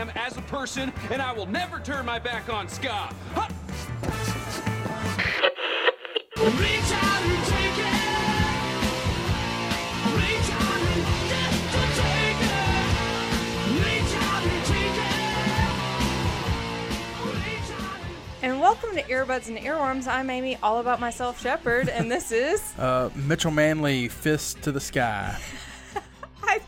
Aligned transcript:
am 0.00 0.10
as 0.16 0.36
a 0.36 0.42
person, 0.42 0.92
and 1.10 1.20
I 1.20 1.32
will 1.32 1.46
never 1.46 1.78
turn 1.78 2.06
my 2.06 2.18
back 2.18 2.48
on 2.48 2.68
ska. 2.68 3.14
Reach 6.36 6.90
out 6.92 7.22
and 7.22 7.44
take 7.44 7.78
it. 7.78 8.00
Reach 10.16 10.50
out 10.56 10.80
and 10.88 11.04
just 11.28 11.60
to 11.72 11.82
take 12.00 12.40
it. 12.48 12.56
Reach 13.84 14.14
out 14.16 14.42
and 14.42 14.64
take 14.64 14.96
it. 14.96 15.20
Reach 17.36 17.70
out 17.78 18.00
and 18.42 18.52
And 18.52 18.60
welcome 18.60 18.94
to 18.94 19.02
Earbuds 19.02 19.48
and 19.48 19.58
Earworms. 19.58 20.06
I'm 20.06 20.30
Amy, 20.30 20.56
all 20.62 20.78
about 20.78 20.98
myself, 20.98 21.42
Shepherd, 21.42 21.90
and 21.90 22.10
this 22.10 22.32
is. 22.32 22.72
Uh, 22.78 23.10
Mitchell 23.14 23.50
Manley, 23.50 24.08
fist 24.08 24.62
to 24.62 24.72
the 24.72 24.80
sky. 24.80 25.38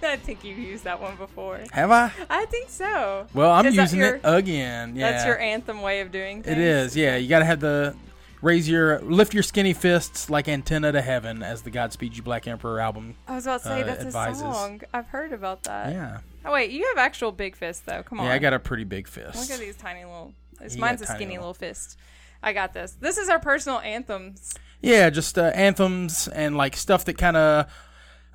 I, 0.12 0.16
think 0.16 0.44
you've 0.44 0.58
used 0.58 0.84
that 0.84 1.00
one 1.00 1.16
before. 1.16 1.60
Have 1.72 1.90
I? 1.90 2.10
I 2.28 2.44
think 2.46 2.70
so. 2.70 3.26
Well, 3.34 3.50
I'm 3.50 3.66
Is 3.66 3.76
using 3.76 4.00
your- 4.00 4.16
it 4.16 4.20
again. 4.24 4.96
Yeah, 4.96 5.12
That's 5.12 5.24
your 5.26 5.38
anthem 5.38 5.82
way 5.82 6.00
of 6.00 6.10
doing 6.12 6.42
things. 6.42 6.56
It 6.56 6.62
is. 6.62 6.96
Yeah, 6.96 7.16
you 7.16 7.28
gotta 7.28 7.44
have 7.44 7.60
the 7.60 7.94
raise 8.40 8.68
your 8.68 8.98
lift 9.00 9.34
your 9.34 9.42
skinny 9.42 9.72
fists 9.72 10.28
like 10.28 10.48
antenna 10.48 10.90
to 10.92 11.00
heaven, 11.00 11.42
as 11.42 11.62
the 11.62 11.70
Godspeed 11.70 12.16
You 12.16 12.22
Black 12.22 12.46
Emperor 12.48 12.80
album. 12.80 13.14
I 13.28 13.36
was 13.36 13.46
about 13.46 13.62
to 13.62 13.68
say 13.68 13.82
uh, 13.82 13.86
that's 13.86 14.04
advises. 14.04 14.42
a 14.42 14.52
song. 14.52 14.80
I've 14.92 15.06
heard 15.06 15.32
about 15.32 15.62
that. 15.64 15.92
Yeah, 15.92 16.18
Oh 16.44 16.52
wait, 16.52 16.70
you 16.72 16.84
have 16.88 16.98
actual 16.98 17.30
big 17.32 17.54
fists 17.56 17.82
though. 17.86 18.02
Come 18.02 18.20
on. 18.20 18.26
yeah, 18.26 18.32
I 18.32 18.38
got 18.38 18.52
a 18.52 18.58
pretty 18.58 18.84
big 18.84 19.06
fist. 19.08 19.36
Look 19.38 19.50
at 19.50 19.60
these 19.60 19.76
tiny 19.76 20.04
little. 20.04 20.32
This, 20.60 20.76
mine's 20.76 21.02
a 21.02 21.06
skinny 21.06 21.26
little- 21.36 21.48
little 21.50 21.54
fist. 21.54 21.96
I 22.42 22.52
got 22.52 22.74
this. 22.74 22.96
This 23.00 23.18
is 23.18 23.28
our 23.28 23.38
personal 23.38 23.78
anthems. 23.78 24.54
Yeah, 24.80 25.10
just 25.10 25.38
uh, 25.38 25.52
anthems 25.54 26.26
and 26.26 26.56
like 26.56 26.76
stuff 26.76 27.04
that 27.04 27.16
kind 27.16 27.36
of 27.36 27.66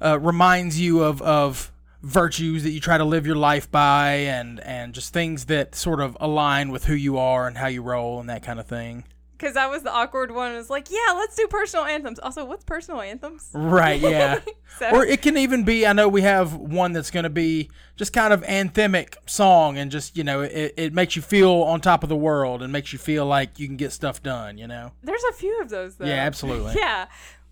uh, 0.01 0.19
reminds 0.19 0.79
you 0.79 1.03
of 1.03 1.21
of 1.21 1.71
virtues 2.03 2.63
that 2.63 2.69
you 2.71 2.79
try 2.79 2.97
to 2.97 3.03
live 3.05 3.25
your 3.25 3.35
life 3.35 3.69
by, 3.71 4.09
and 4.11 4.59
and 4.61 4.93
just 4.93 5.13
things 5.13 5.45
that 5.45 5.75
sort 5.75 5.99
of 5.99 6.15
align 6.19 6.69
with 6.71 6.85
who 6.85 6.93
you 6.93 7.17
are 7.17 7.47
and 7.47 7.57
how 7.57 7.67
you 7.67 7.81
roll 7.81 8.19
and 8.19 8.29
that 8.29 8.43
kind 8.43 8.59
of 8.59 8.67
thing. 8.67 9.03
Because 9.37 9.55
I 9.55 9.67
was 9.67 9.83
the 9.83 9.91
awkward 9.93 10.31
one. 10.31 10.53
It 10.53 10.55
was 10.57 10.71
like, 10.71 10.89
yeah, 10.89 11.13
let's 11.15 11.35
do 11.35 11.45
personal 11.47 11.85
anthems. 11.85 12.17
Also, 12.17 12.43
what's 12.43 12.63
personal 12.63 13.01
anthems? 13.01 13.49
Right, 13.53 14.01
yeah. 14.01 14.39
So- 14.79 14.89
or 14.91 15.05
it 15.05 15.21
can 15.21 15.37
even 15.37 15.63
be, 15.63 15.85
I 15.87 15.93
know 15.93 16.07
we 16.09 16.21
have 16.23 16.53
one 16.55 16.91
that's 16.91 17.09
going 17.11 17.23
to 17.23 17.29
be 17.29 17.69
just 17.95 18.13
kind 18.13 18.33
of 18.33 18.41
anthemic 18.43 19.15
song 19.27 19.77
and 19.77 19.89
just, 19.91 20.17
you 20.17 20.23
know, 20.23 20.41
it, 20.41 20.73
it 20.75 20.93
makes 20.93 21.15
you 21.15 21.21
feel 21.21 21.51
on 21.51 21.81
top 21.81 22.01
of 22.03 22.09
the 22.09 22.15
world 22.15 22.61
and 22.63 22.71
makes 22.73 22.91
you 22.93 22.99
feel 22.99 23.25
like 23.27 23.59
you 23.59 23.67
can 23.67 23.77
get 23.77 23.91
stuff 23.91 24.21
done, 24.23 24.57
you 24.57 24.67
know? 24.67 24.91
There's 25.03 25.23
a 25.29 25.33
few 25.33 25.61
of 25.61 25.69
those 25.69 25.95
though. 25.97 26.05
Yeah, 26.05 26.13
absolutely. 26.13 26.73
Yeah. 26.77 27.05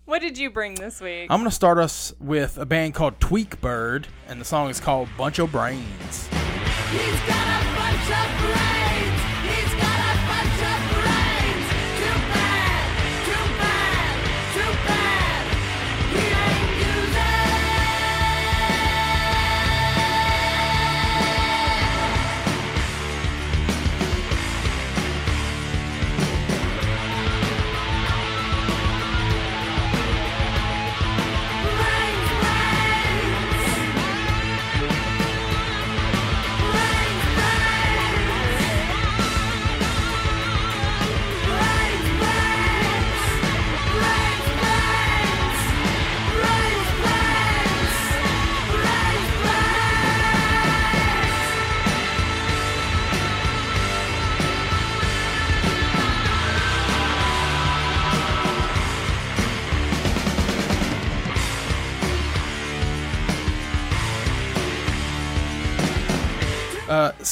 What 0.06 0.22
did 0.22 0.38
you 0.38 0.50
bring 0.50 0.76
this 0.76 1.00
week? 1.00 1.26
I'm 1.30 1.40
going 1.40 1.50
to 1.50 1.54
start 1.54 1.78
us 1.78 2.14
with 2.20 2.58
a 2.58 2.64
band 2.64 2.94
called 2.94 3.18
Tweak 3.18 3.60
Bird, 3.60 4.06
and 4.28 4.40
the 4.40 4.44
song 4.44 4.70
is 4.70 4.78
called 4.78 5.08
Bunch 5.18 5.40
of 5.40 5.50
Brains. 5.50 6.28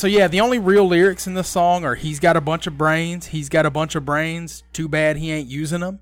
So 0.05 0.09
yeah, 0.09 0.29
the 0.29 0.43
only 0.43 0.59
real 0.59 0.87
lyrics 0.87 1.27
in 1.27 1.33
this 1.33 1.49
song 1.49 1.83
are 1.83 1.95
"He's 1.95 2.21
got 2.21 2.37
a 2.37 2.41
bunch 2.43 2.67
of 2.67 2.77
brains. 2.77 3.29
He's 3.29 3.49
got 3.49 3.65
a 3.65 3.71
bunch 3.71 3.95
of 3.95 4.05
brains. 4.05 4.63
Too 4.75 4.87
bad 4.87 5.17
he 5.17 5.33
ain't 5.33 5.49
using 5.49 5.81
them." 5.81 6.01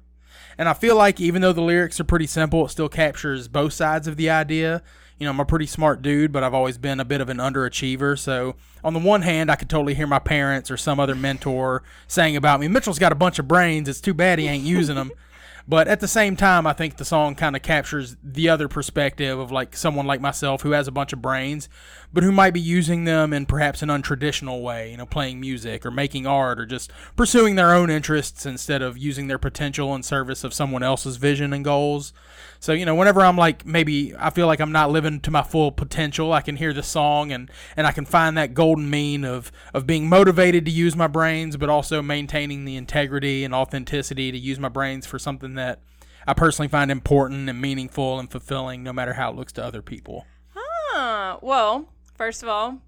And 0.59 0.69
I 0.69 0.73
feel 0.73 0.97
like 0.97 1.21
even 1.21 1.41
though 1.41 1.53
the 1.53 1.63
lyrics 1.63 2.01
are 2.01 2.05
pretty 2.05 2.27
simple, 2.27 2.67
it 2.67 2.71
still 2.71 2.89
captures 2.89 3.47
both 3.47 3.75
sides 3.75 4.09
of 4.09 4.17
the 4.17 4.29
idea. 4.29 4.83
You 5.21 5.27
know, 5.27 5.31
I'm 5.31 5.39
a 5.39 5.45
pretty 5.45 5.67
smart 5.67 6.03
dude, 6.03 6.33
but 6.33 6.43
I've 6.43 6.53
always 6.53 6.79
been 6.79 6.99
a 6.99 7.05
bit 7.05 7.21
of 7.21 7.29
an 7.29 7.37
underachiever. 7.37 8.19
So 8.19 8.57
on 8.83 8.93
the 8.93 8.99
one 8.99 9.23
hand, 9.23 9.53
I 9.53 9.55
could 9.55 9.71
totally 9.71 9.95
hear 9.95 10.09
my 10.09 10.19
parents 10.19 10.69
or 10.69 10.77
some 10.77 10.99
other 10.99 11.15
mentor 11.15 11.85
saying 12.09 12.35
about 12.35 12.59
me, 12.59 12.67
"Mitchell's 12.67 12.99
got 12.99 13.13
a 13.13 13.15
bunch 13.15 13.39
of 13.39 13.47
brains. 13.47 13.89
It's 13.89 14.01
too 14.01 14.15
bad 14.15 14.41
he 14.41 14.49
ain't 14.49 14.65
using 14.65 14.97
them." 14.97 15.13
But 15.69 15.87
at 15.87 16.01
the 16.01 16.09
same 16.09 16.35
time, 16.37 16.67
I 16.67 16.73
think 16.73 16.97
the 16.97 17.05
song 17.05 17.35
kind 17.35 17.55
of 17.55 17.63
captures 17.63 18.17
the 18.23 18.49
other 18.49 18.67
perspective 18.67 19.39
of 19.39 19.53
like 19.53 19.77
someone 19.77 20.07
like 20.07 20.21
myself 20.21 20.63
who 20.63 20.73
has 20.73 20.89
a 20.89 20.93
bunch 20.93 21.13
of 21.13 21.23
brains, 21.23 21.69
but 22.13 22.23
who 22.23 22.33
might 22.33 22.53
be 22.53 22.61
using 22.61 23.05
them 23.05 23.33
in 23.33 23.47
perhaps 23.47 23.83
an 23.83 23.89
untraditional 23.89 24.63
way, 24.63 24.91
you 24.91 24.97
know, 24.97 25.07
playing 25.07 25.41
music 25.41 25.87
or 25.87 25.91
making 25.91 26.27
art 26.27 26.61
or 26.61 26.67
just 26.67 26.93
pursuing 27.17 27.55
their 27.55 27.75
own 27.75 27.91
interests 27.91 28.45
instead 28.45 28.83
of 28.83 28.99
using 28.99 29.27
their 29.27 29.39
potential 29.39 29.95
in 29.95 30.03
service 30.03 30.45
of 30.45 30.53
someone 30.53 30.83
else's 30.83 31.17
vision 31.17 31.53
and 31.53 31.65
goals. 31.65 32.13
So, 32.61 32.73
you 32.73 32.85
know, 32.85 32.95
whenever 32.95 33.23
I'm 33.23 33.37
like 33.37 33.67
maybe 33.67 34.15
I 34.17 34.31
feel 34.31 34.47
like 34.47 34.61
I'm 34.61 34.73
not 34.73 34.91
living 34.91 35.21
to 35.21 35.31
my 35.31 35.43
full 35.43 35.73
potential, 35.73 36.33
I 36.33 36.43
can 36.43 36.57
hear 36.57 36.73
the 36.73 36.83
song 36.83 37.33
and 37.33 37.51
and 37.77 37.87
I 37.87 37.93
can 37.93 38.05
find 38.05 38.37
that 38.37 38.55
golden 38.55 38.91
mean 38.91 39.25
of 39.25 39.51
of 39.73 39.87
being 39.87 40.09
motivated 40.09 40.65
to 40.67 40.71
use 40.71 40.95
my 40.95 41.07
brains 41.07 41.57
but 41.57 41.71
also 41.71 42.03
maintaining 42.03 42.65
the 42.65 42.77
integrity 42.77 43.45
and 43.45 43.55
authenticity 43.55 44.31
to 44.31 44.39
use 44.39 44.59
my 44.59 44.69
brains 44.69 45.07
for 45.07 45.19
something 45.19 45.55
that 45.55 45.81
I 46.27 46.35
personally 46.35 46.69
find 46.69 46.91
important 46.91 47.49
and 47.49 47.61
meaningful 47.61 48.19
and 48.19 48.31
fulfilling 48.31 48.83
no 48.83 48.93
matter 48.93 49.15
how 49.15 49.31
it 49.31 49.37
looks 49.37 49.53
to 49.55 49.65
other 49.65 49.83
people. 49.83 50.27
Huh. 50.55 51.39
Well, 51.43 51.89
first 52.23 52.45
of 52.45 52.49
all, 52.49 52.79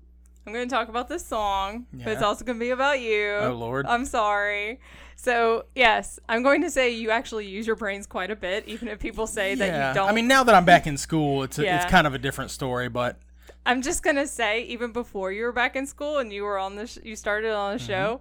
I'm 0.46 0.52
going 0.52 0.68
to 0.68 0.72
talk 0.72 0.88
about 0.88 1.08
this 1.08 1.26
song, 1.26 1.86
but 1.92 2.06
it's 2.12 2.22
also 2.22 2.44
going 2.44 2.56
to 2.60 2.64
be 2.64 2.70
about 2.70 3.00
you. 3.00 3.30
Oh, 3.40 3.52
Lord. 3.58 3.84
I'm 3.86 4.04
sorry. 4.04 4.78
So, 5.16 5.64
yes, 5.74 6.20
I'm 6.28 6.44
going 6.44 6.62
to 6.62 6.70
say 6.70 6.90
you 6.94 7.10
actually 7.10 7.46
use 7.48 7.66
your 7.66 7.74
brains 7.74 8.06
quite 8.06 8.30
a 8.30 8.36
bit, 8.36 8.68
even 8.68 8.86
if 8.86 9.00
people 9.00 9.26
say 9.26 9.56
that 9.56 9.88
you 9.88 9.94
don't. 9.94 10.08
I 10.08 10.12
mean, 10.12 10.28
now 10.28 10.44
that 10.44 10.54
I'm 10.54 10.64
back 10.64 10.86
in 10.86 10.96
school, 10.96 11.42
it's 11.42 11.58
a, 11.58 11.64
Yeah. 11.64 11.82
it's 11.82 11.90
kind 11.90 12.06
of 12.06 12.14
a 12.14 12.18
different 12.18 12.52
story, 12.52 12.88
but 12.88 13.16
I'm 13.66 13.82
just 13.82 14.04
going 14.04 14.16
to 14.16 14.26
say, 14.28 14.62
even 14.66 14.92
before 14.92 15.32
you 15.32 15.42
were 15.44 15.52
back 15.52 15.74
in 15.74 15.84
school 15.86 16.18
and 16.18 16.32
you 16.32 16.44
were 16.44 16.58
on 16.58 16.76
the, 16.76 16.86
sh- 16.86 16.98
you 17.02 17.16
started 17.16 17.52
on 17.52 17.72
the 17.72 17.78
Mm-hmm. 17.82 17.86
show, 17.92 18.20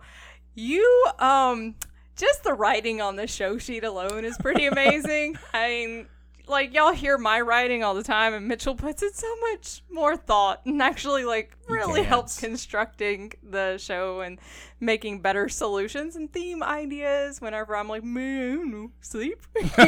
you, 0.56 1.06
um, 1.20 1.76
just 2.16 2.44
the 2.44 2.54
writing 2.54 3.02
on 3.02 3.18
the 3.18 3.28
show 3.28 3.60
sheet 3.60 3.84
alone 3.84 4.26
is 4.26 4.36
pretty 4.38 4.66
amazing. 4.66 5.38
I 5.54 5.68
mean, 5.68 6.08
like 6.48 6.74
y'all 6.74 6.94
hear 6.94 7.18
my 7.18 7.42
writing 7.42 7.84
all 7.84 7.94
the 7.94 8.04
time, 8.04 8.34
and 8.34 8.48
Mitchell 8.48 8.76
puts 8.76 9.02
in 9.02 9.14
so 9.14 9.28
much 9.52 9.84
more 9.90 10.18
thought 10.18 10.66
and 10.66 10.82
actually 10.82 11.26
like 11.26 11.56
really 11.68 12.04
helps 12.04 12.40
constructing 12.40 13.32
the 13.42 13.78
show 13.78 14.22
and 14.22 14.40
making 14.84 15.20
better 15.20 15.50
solutions 15.50 16.16
and 16.16 16.32
theme 16.32 16.62
ideas. 16.62 17.42
Whenever 17.42 17.76
I'm 17.76 17.88
like, 17.88 18.04
man, 18.04 18.92
sleep. 19.02 19.42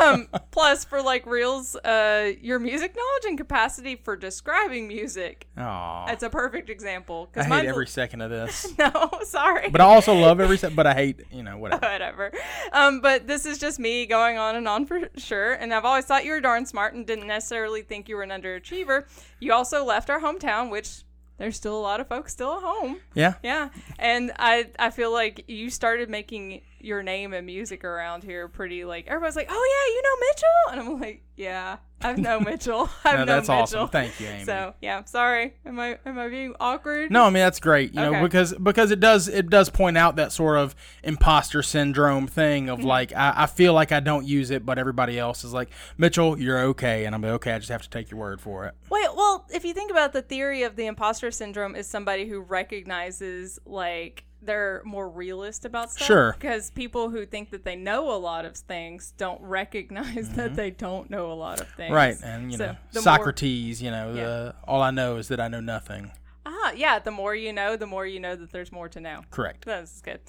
um, 0.00 0.28
plus, 0.50 0.84
for 0.84 1.02
like 1.02 1.26
reels, 1.26 1.76
uh, 1.76 2.32
your 2.40 2.58
music 2.58 2.96
knowledge 2.96 3.24
and 3.26 3.38
capacity 3.38 3.96
for 3.96 4.16
describing 4.16 4.88
music. 4.88 5.46
Aw, 5.56 6.06
That's 6.06 6.22
a 6.22 6.30
perfect 6.30 6.70
example. 6.70 7.28
I 7.36 7.44
hate 7.44 7.66
every 7.66 7.86
second 7.86 8.22
of 8.22 8.30
this. 8.30 8.72
no, 8.78 9.10
sorry. 9.22 9.68
But 9.70 9.80
I 9.80 9.84
also 9.84 10.14
love 10.14 10.40
every 10.40 10.58
second, 10.58 10.76
but 10.76 10.86
I 10.86 10.94
hate, 10.94 11.20
you 11.30 11.42
know, 11.42 11.58
whatever. 11.58 11.86
whatever. 11.86 12.32
Um, 12.72 13.00
but 13.00 13.26
this 13.26 13.46
is 13.46 13.58
just 13.58 13.78
me 13.78 14.06
going 14.06 14.38
on 14.38 14.56
and 14.56 14.66
on 14.66 14.86
for 14.86 15.08
sure. 15.16 15.52
And 15.54 15.72
I've 15.74 15.84
always 15.84 16.04
thought 16.04 16.24
you 16.24 16.32
were 16.32 16.40
darn 16.40 16.66
smart 16.66 16.94
and 16.94 17.06
didn't 17.06 17.26
necessarily 17.26 17.82
think 17.82 18.08
you 18.08 18.16
were 18.16 18.22
an 18.22 18.30
underachiever. 18.30 19.04
You 19.40 19.52
also 19.52 19.84
left 19.84 20.10
our 20.10 20.20
hometown, 20.20 20.70
which 20.70 21.04
there's 21.38 21.56
still 21.56 21.76
a 21.76 21.80
lot 21.80 22.00
of 22.00 22.08
folks 22.08 22.32
still 22.32 22.54
at 22.56 22.62
home. 22.62 23.00
Yeah. 23.14 23.34
Yeah. 23.42 23.70
And 23.98 24.32
I 24.38 24.68
I 24.78 24.90
feel 24.90 25.12
like 25.12 25.44
you 25.48 25.70
started 25.70 26.08
making 26.08 26.62
your 26.80 27.02
name 27.02 27.32
and 27.32 27.46
music 27.46 27.82
around 27.84 28.22
here 28.24 28.46
pretty 28.46 28.84
like 28.84 29.06
everybody's 29.06 29.36
like, 29.36 29.48
Oh 29.50 29.86
yeah, 29.86 29.94
you 29.94 30.02
know 30.02 30.26
Mitchell 30.26 30.88
and 30.90 30.94
I'm 30.94 31.00
like, 31.00 31.22
Yeah. 31.36 31.78
I've 32.04 32.18
no 32.18 32.38
Mitchell. 32.50 32.88
I've 33.04 33.14
No, 33.20 33.24
no 33.24 33.26
that's 33.26 33.48
Mitchell. 33.48 33.62
awesome. 33.62 33.88
Thank 33.88 34.20
you, 34.20 34.28
Amy. 34.28 34.44
So 34.44 34.74
yeah, 34.80 35.02
sorry. 35.04 35.54
Am 35.66 35.80
I 35.80 35.98
am 36.06 36.18
I 36.18 36.28
being 36.28 36.54
awkward? 36.60 37.10
No, 37.10 37.22
I 37.24 37.26
mean 37.30 37.42
that's 37.42 37.58
great. 37.60 37.94
You 37.94 38.00
know, 38.00 38.22
because 38.22 38.52
because 38.54 38.90
it 38.90 39.00
does 39.00 39.26
it 39.26 39.48
does 39.50 39.70
point 39.70 39.98
out 39.98 40.16
that 40.16 40.30
sort 40.30 40.58
of 40.58 40.76
imposter 41.02 41.62
syndrome 41.62 42.26
thing 42.26 42.44
Mm-hmm. 42.66 42.68
of 42.70 42.84
like 42.84 43.12
I, 43.14 43.32
I 43.38 43.46
feel 43.46 43.72
like 43.72 43.90
I 43.90 44.00
don't 44.00 44.26
use 44.26 44.50
it, 44.50 44.64
but 44.66 44.78
everybody 44.78 45.18
else 45.18 45.42
is 45.44 45.52
like 45.52 45.70
Mitchell, 45.98 46.38
you're 46.38 46.60
okay, 46.66 47.04
and 47.06 47.14
I'm 47.14 47.22
like 47.22 47.32
okay. 47.32 47.52
I 47.52 47.58
just 47.58 47.70
have 47.70 47.82
to 47.82 47.90
take 47.90 48.10
your 48.10 48.20
word 48.20 48.40
for 48.40 48.66
it. 48.66 48.74
Wait, 48.90 49.08
well, 49.16 49.46
if 49.52 49.64
you 49.64 49.72
think 49.74 49.90
about 49.90 50.12
the 50.12 50.22
theory 50.22 50.62
of 50.62 50.76
the 50.76 50.86
imposter 50.86 51.30
syndrome 51.30 51.74
is 51.74 51.86
somebody 51.88 52.28
who 52.28 52.40
recognizes 52.40 53.58
like 53.64 54.24
they're 54.44 54.82
more 54.84 55.08
realist 55.08 55.64
about 55.64 55.90
stuff. 55.90 56.06
Sure. 56.06 56.32
Because 56.38 56.70
people 56.70 57.10
who 57.10 57.26
think 57.26 57.50
that 57.50 57.64
they 57.64 57.76
know 57.76 58.10
a 58.14 58.16
lot 58.18 58.44
of 58.44 58.56
things 58.56 59.12
don't 59.16 59.40
recognize 59.42 60.30
that 60.30 60.54
they 60.56 60.70
don't 60.70 61.10
know 61.10 61.30
a 61.30 61.34
lot 61.34 61.60
of 61.60 61.68
things. 61.68 61.86
Mm-hmm. 61.88 61.94
Right, 61.94 62.16
and 62.22 62.52
you 62.52 62.58
So, 62.58 62.66
know 62.66 62.76
the 62.92 62.98
more- 63.00 63.02
Socrates. 63.02 63.82
you 63.82 63.90
know, 63.90 64.14
Yeah. 64.14 64.22
uh, 64.28 64.52
all 64.66 64.82
I 64.82 64.90
know 64.90 65.16
is 65.16 65.28
that 65.28 65.40
I 65.40 65.48
know 65.48 65.60
nothing. 65.60 66.10
ah, 66.46 66.72
yeah. 66.76 66.98
The 66.98 67.10
more 67.10 67.34
you 67.34 67.52
know, 67.52 67.76
the 67.76 67.86
more 67.86 68.06
you 68.06 68.20
know 68.20 68.36
that 68.36 68.50
there's 68.52 68.70
more 68.72 68.88
to 68.90 69.00
know. 69.00 69.22
Correct. 69.30 69.64
That's 69.64 70.00
good. 70.00 70.20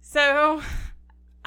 So 0.00 0.62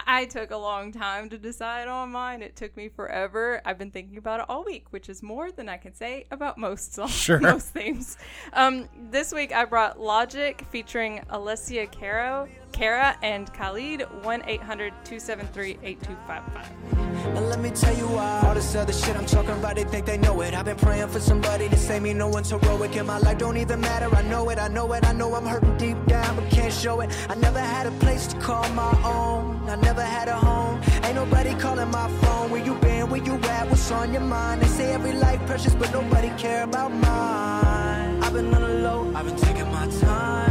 I 0.06 0.26
took 0.26 0.52
a 0.52 0.58
long 0.58 0.92
time 0.92 1.30
to 1.30 1.38
decide 1.38 1.88
on 1.88 2.12
mine. 2.12 2.42
It 2.42 2.56
took 2.56 2.76
me 2.78 2.88
forever. 2.90 3.62
I've 3.66 3.78
been 3.78 3.92
thinking 3.92 4.18
about 4.18 4.40
it 4.42 4.46
all 4.50 4.64
week, 4.64 4.86
which 4.92 5.10
is 5.10 5.24
more 5.24 5.52
than 5.52 5.68
I 5.68 5.78
can 5.78 5.94
say 5.96 6.26
about 6.32 6.58
most 6.58 6.94
songs, 6.94 7.12
Sure. 7.16 7.40
most 7.40 7.68
themes. 7.70 8.18
Um, 8.54 8.88
this 9.10 9.34
week 9.34 9.52
I 9.54 9.66
brought 9.66 10.00
Logic 10.00 10.62
featuring 10.72 11.22
Alessia 11.32 11.92
Caro, 11.92 12.48
Cara 12.72 13.18
and 13.22 13.52
Khalid 13.54 14.02
1 14.24 14.44
800 14.46 14.94
273 15.04 15.78
8255. 15.84 17.34
Now 17.34 17.42
let 17.42 17.60
me 17.60 17.70
tell 17.72 17.96
you 17.96 18.08
why 18.08 18.42
All 18.46 18.54
this 18.54 18.76
other 18.76 18.94
shit 18.94 19.16
I'm 19.16 19.26
talking 19.26 19.52
about, 19.52 19.76
they 19.76 19.84
think 19.84 20.06
they 20.06 20.18
know 20.18 20.42
it. 20.42 20.54
I've 20.54 20.66
been 20.66 20.78
praying 20.78 21.08
for 21.10 21.20
somebody 21.20 21.70
to 21.70 21.78
save 21.78 22.02
me, 22.02 22.14
no 22.14 22.28
one's 22.28 22.50
heroic 22.50 22.96
my 23.06 23.20
life 23.20 23.38
don't 23.38 23.58
even 23.58 23.80
matter, 23.80 24.14
I 24.16 24.22
know 24.24 24.50
it, 24.50 24.60
I 24.60 24.68
know 24.68 24.92
it 24.94 25.06
I 25.06 25.14
know 25.14 25.34
I'm 25.36 25.46
hurting 25.46 25.78
deep 25.78 25.98
down, 26.06 26.36
but 26.36 26.50
can't 26.50 26.74
show 26.74 27.02
it. 27.02 27.10
I 27.30 27.36
never 27.36 27.60
had 27.60 27.88
a 27.88 27.92
place 28.00 28.28
to 28.28 28.40
call 28.40 28.68
my 28.70 28.92
own 29.04 29.70
I 29.70 29.76
never 29.76 30.02
had 30.02 30.28
a 30.28 30.36
home, 30.36 30.82
ain't 31.04 31.16
nobody 31.16 31.54
calling 31.56 31.92
my 31.92 32.10
phone 32.22 32.52
Where 32.52 32.64
you 32.64 32.76
been, 32.76 33.10
where 33.10 33.24
you 33.24 33.36
at, 33.36 33.68
what's 33.70 33.92
on 33.92 34.14
your 34.14 34.22
mind? 34.22 34.62
They 34.62 34.68
say 34.68 34.94
every 34.94 35.14
life 35.14 35.46
precious, 35.46 35.74
but 35.76 35.92
nobody 35.92 36.30
care 36.38 36.64
about 36.64 36.92
mine. 36.94 38.24
I've 38.24 38.34
been 38.34 38.54
on 38.54 38.62
the 38.62 38.74
low, 38.86 39.12
I've 39.16 39.26
been 39.26 39.36
taking 39.38 39.70
my 39.72 39.88
time 40.02 40.47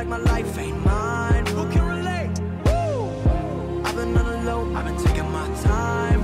like 0.00 0.08
my 0.08 0.32
life 0.32 0.58
ain't 0.58 0.82
mine 0.82 1.44
Who 1.48 1.68
can 1.72 1.84
relate? 1.96 2.32
Woo! 2.64 3.82
I've 3.84 3.94
been 3.96 4.16
on 4.16 4.26
the 4.32 4.38
low, 4.48 4.74
I've 4.74 4.86
been 4.86 4.96
taking 5.04 5.30
my 5.30 5.46
time. 5.70 6.22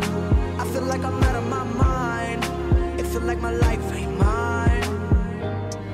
I 0.58 0.64
feel 0.72 0.86
like 0.92 1.04
I'm 1.04 1.22
out 1.22 1.36
of 1.36 1.46
my 1.56 1.64
mind. 1.84 2.42
It 2.98 3.06
feel 3.06 3.20
like 3.30 3.38
my 3.38 3.52
life 3.52 3.86
ain't 3.92 4.16
mine. 4.16 4.84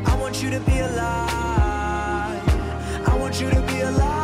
I 0.07 0.15
want 0.21 0.41
you 0.41 0.51
to 0.51 0.61
be 0.61 0.79
alive. 0.79 2.45
I 3.11 3.17
want 3.19 3.41
you 3.41 3.51
to 3.51 3.61
be 3.63 3.81
alive. 3.81 4.22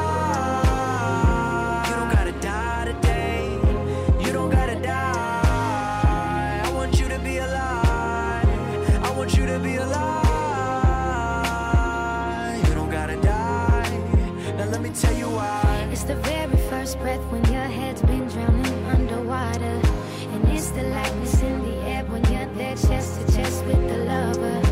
The 16.09 16.15
very 16.15 16.57
first 16.71 16.99
breath 17.01 17.21
when 17.31 17.45
your 17.53 17.65
head's 17.65 18.01
been 18.01 18.27
drowning 18.29 18.85
underwater. 18.87 19.59
And 19.61 20.49
it's 20.49 20.71
the 20.71 20.85
lightness 20.85 21.43
in 21.43 21.63
the 21.63 21.77
air 21.83 22.03
when 22.07 22.25
you're 22.33 22.47
there 22.55 22.75
chest 22.77 23.21
to 23.21 23.37
chest 23.37 23.63
with 23.67 23.77
the 23.87 23.99
lover. 23.99 24.63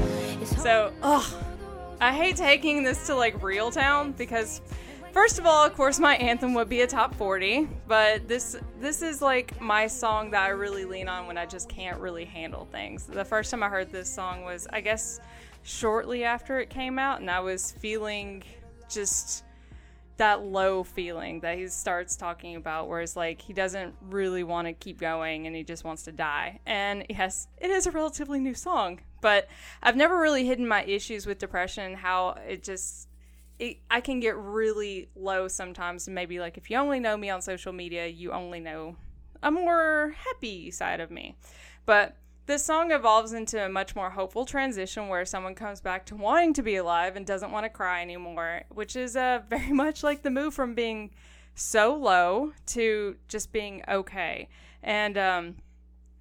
It's 0.41 0.63
So, 0.63 0.95
ugh, 1.03 1.35
I 2.01 2.15
hate 2.15 2.37
taking 2.37 2.83
this 2.83 3.05
to 3.09 3.15
like 3.15 3.43
real 3.43 3.71
town 3.71 4.13
because, 4.13 4.63
first 5.13 5.39
of 5.39 5.45
all, 5.45 5.67
of 5.67 5.75
course, 5.75 5.99
my 5.99 6.17
anthem 6.17 6.55
would 6.55 6.71
be 6.71 6.81
a 6.81 6.87
top 6.87 7.15
forty. 7.15 7.69
But 7.87 8.27
this 8.27 8.57
this 8.81 9.03
is 9.03 9.21
like 9.21 9.61
my 9.61 9.89
song 9.89 10.31
that 10.31 10.43
I 10.43 10.49
really 10.49 10.87
lean 10.87 11.07
on 11.07 11.27
when 11.27 11.37
I 11.37 11.45
just 11.45 11.69
can't 11.69 12.01
really 12.01 12.25
handle 12.25 12.67
things. 12.73 13.05
The 13.05 13.27
first 13.27 13.51
time 13.51 13.63
I 13.63 13.69
heard 13.69 13.93
this 13.93 14.09
song 14.09 14.43
was, 14.43 14.67
I 14.73 14.81
guess, 14.81 15.21
shortly 15.65 16.25
after 16.25 16.61
it 16.61 16.71
came 16.71 16.99
out, 16.99 17.21
and 17.21 17.31
I 17.31 17.41
was 17.41 17.73
feeling 17.73 18.43
just 18.89 19.45
that 20.17 20.43
low 20.43 20.83
feeling 20.83 21.41
that 21.41 21.59
he 21.59 21.69
starts 21.69 22.17
talking 22.17 22.57
about 22.57 22.89
where 22.89 23.01
it's 23.01 23.17
like 23.17 23.41
he 23.41 23.53
doesn't 23.53 23.95
really 24.01 24.43
want 24.43 24.67
to 24.67 24.73
keep 24.73 24.99
going 24.99 25.47
and 25.47 25.55
he 25.55 25.63
just 25.63 25.85
wants 25.85 26.05
to 26.05 26.13
die. 26.13 26.61
And 26.67 27.05
yes 27.09 27.49
it 27.59 27.71
is 27.71 27.87
a 27.87 27.91
relatively 27.91 28.39
new 28.39 28.55
song 28.55 29.01
but 29.21 29.49
i've 29.83 29.97
never 29.97 30.21
really 30.21 30.47
hidden 30.47 30.69
my 30.69 30.85
issues 30.85 31.27
with 31.27 31.39
depression 31.39 31.95
how 31.95 32.37
it 32.47 32.63
just 32.63 33.09
it, 33.59 33.79
i 33.91 34.01
can 34.01 34.21
get 34.21 34.37
really 34.37 35.09
low 35.17 35.49
sometimes. 35.49 36.07
And 36.07 36.15
maybe 36.15 36.39
like 36.39 36.57
if 36.59 36.71
you 36.71 36.77
only 36.77 37.01
know 37.01 37.17
me 37.17 37.31
on 37.31 37.41
social 37.41 37.73
media 37.73 38.07
you 38.07 38.33
only 38.33 38.61
know 38.61 38.97
a 39.43 39.51
more 39.51 40.15
happy 40.27 40.71
side 40.71 41.01
of 41.01 41.11
me. 41.11 41.37
But 41.85 42.17
this 42.47 42.65
song 42.65 42.93
evolves 42.93 43.33
into 43.33 43.65
a 43.65 43.69
much 43.69 43.97
more 43.97 44.11
hopeful 44.11 44.45
transition 44.45 45.09
where 45.09 45.25
someone 45.25 45.55
comes 45.55 45.81
back 45.81 46.07
to 46.07 46.17
wanting 46.17 46.55
to 46.55 46.63
be 46.63 46.77
alive 46.77 47.17
and 47.17 47.27
doesn't 47.27 47.51
want 47.51 47.65
to 47.65 47.71
cry 47.71 48.01
anymore, 48.01 48.63
which 48.69 48.95
is 48.95 49.17
uh, 49.17 49.43
very 49.51 49.73
much 49.73 50.03
like 50.03 50.23
the 50.23 50.31
move 50.31 50.55
from 50.55 50.75
being 50.75 51.11
so 51.55 51.95
low 51.95 52.53
to 52.67 53.17
just 53.29 53.53
being 53.53 53.83
okay. 53.89 54.49
And 54.83 55.19
um, 55.19 55.57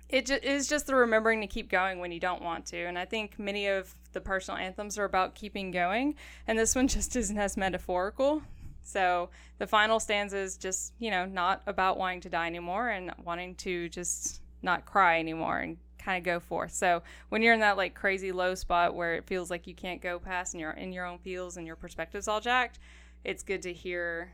it 0.09 0.25
ju- 0.25 0.39
is 0.41 0.67
just 0.67 0.87
the 0.87 0.95
remembering 0.95 1.41
to 1.41 1.47
keep 1.47 1.69
going 1.69 1.99
when 1.99 2.11
you 2.11 2.19
don't 2.19 2.41
want 2.41 2.65
to. 2.67 2.77
And 2.85 2.97
I 2.97 3.05
think 3.05 3.37
many 3.37 3.67
of 3.67 3.93
the 4.13 4.21
personal 4.21 4.59
anthems 4.59 4.97
are 4.97 5.03
about 5.03 5.35
keeping 5.35 5.69
going, 5.69 6.15
and 6.47 6.57
this 6.57 6.73
one 6.73 6.87
just 6.89 7.15
isn't 7.15 7.37
as 7.37 7.55
metaphorical. 7.55 8.41
So 8.81 9.29
the 9.57 9.67
final 9.67 9.99
stanza 9.99 10.37
is 10.37 10.57
just, 10.57 10.93
you 10.99 11.11
know, 11.11 11.25
not 11.25 11.61
about 11.67 11.97
wanting 11.97 12.21
to 12.21 12.29
die 12.29 12.47
anymore 12.47 12.89
and 12.89 13.11
wanting 13.23 13.55
to 13.55 13.89
just 13.89 14.41
not 14.61 14.85
cry 14.85 15.19
anymore 15.19 15.59
and 15.59 15.77
kind 16.05 16.17
of 16.19 16.23
go 16.23 16.39
forth. 16.39 16.71
So 16.71 17.01
when 17.29 17.41
you're 17.41 17.53
in 17.55 17.59
that 17.61 17.77
like 17.77 17.95
crazy 17.95 18.31
low 18.31 18.53
spot 18.55 18.93
where 18.95 19.15
it 19.15 19.25
feels 19.25 19.49
like 19.49 19.65
you 19.67 19.73
can't 19.73 20.01
go 20.01 20.19
past 20.19 20.53
and 20.53 20.61
you're 20.61 20.71
in 20.71 20.93
your 20.93 21.05
own 21.05 21.17
feels 21.17 21.57
and 21.57 21.65
your 21.65 21.75
perspective's 21.75 22.27
all 22.27 22.39
jacked, 22.39 22.77
it's 23.23 23.41
good 23.43 23.63
to 23.63 23.73
hear 23.73 24.31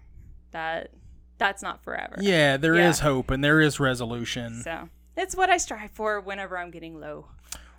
that 0.51 0.89
that's 1.38 1.63
not 1.63 1.81
forever. 1.83 2.18
Yeah, 2.19 2.57
there 2.57 2.75
is 2.75 3.00
Yeah. 3.00 3.03
hope 3.06 3.31
and 3.31 3.44
there 3.44 3.62
is 3.62 3.79
resolution. 3.79 4.62
So 4.62 4.89
it's 5.15 5.35
what 5.35 5.50
I 5.50 5.57
strive 5.57 5.91
for 5.91 6.19
whenever 6.19 6.57
I'm 6.57 6.72
getting 6.72 7.00
low. 7.00 7.27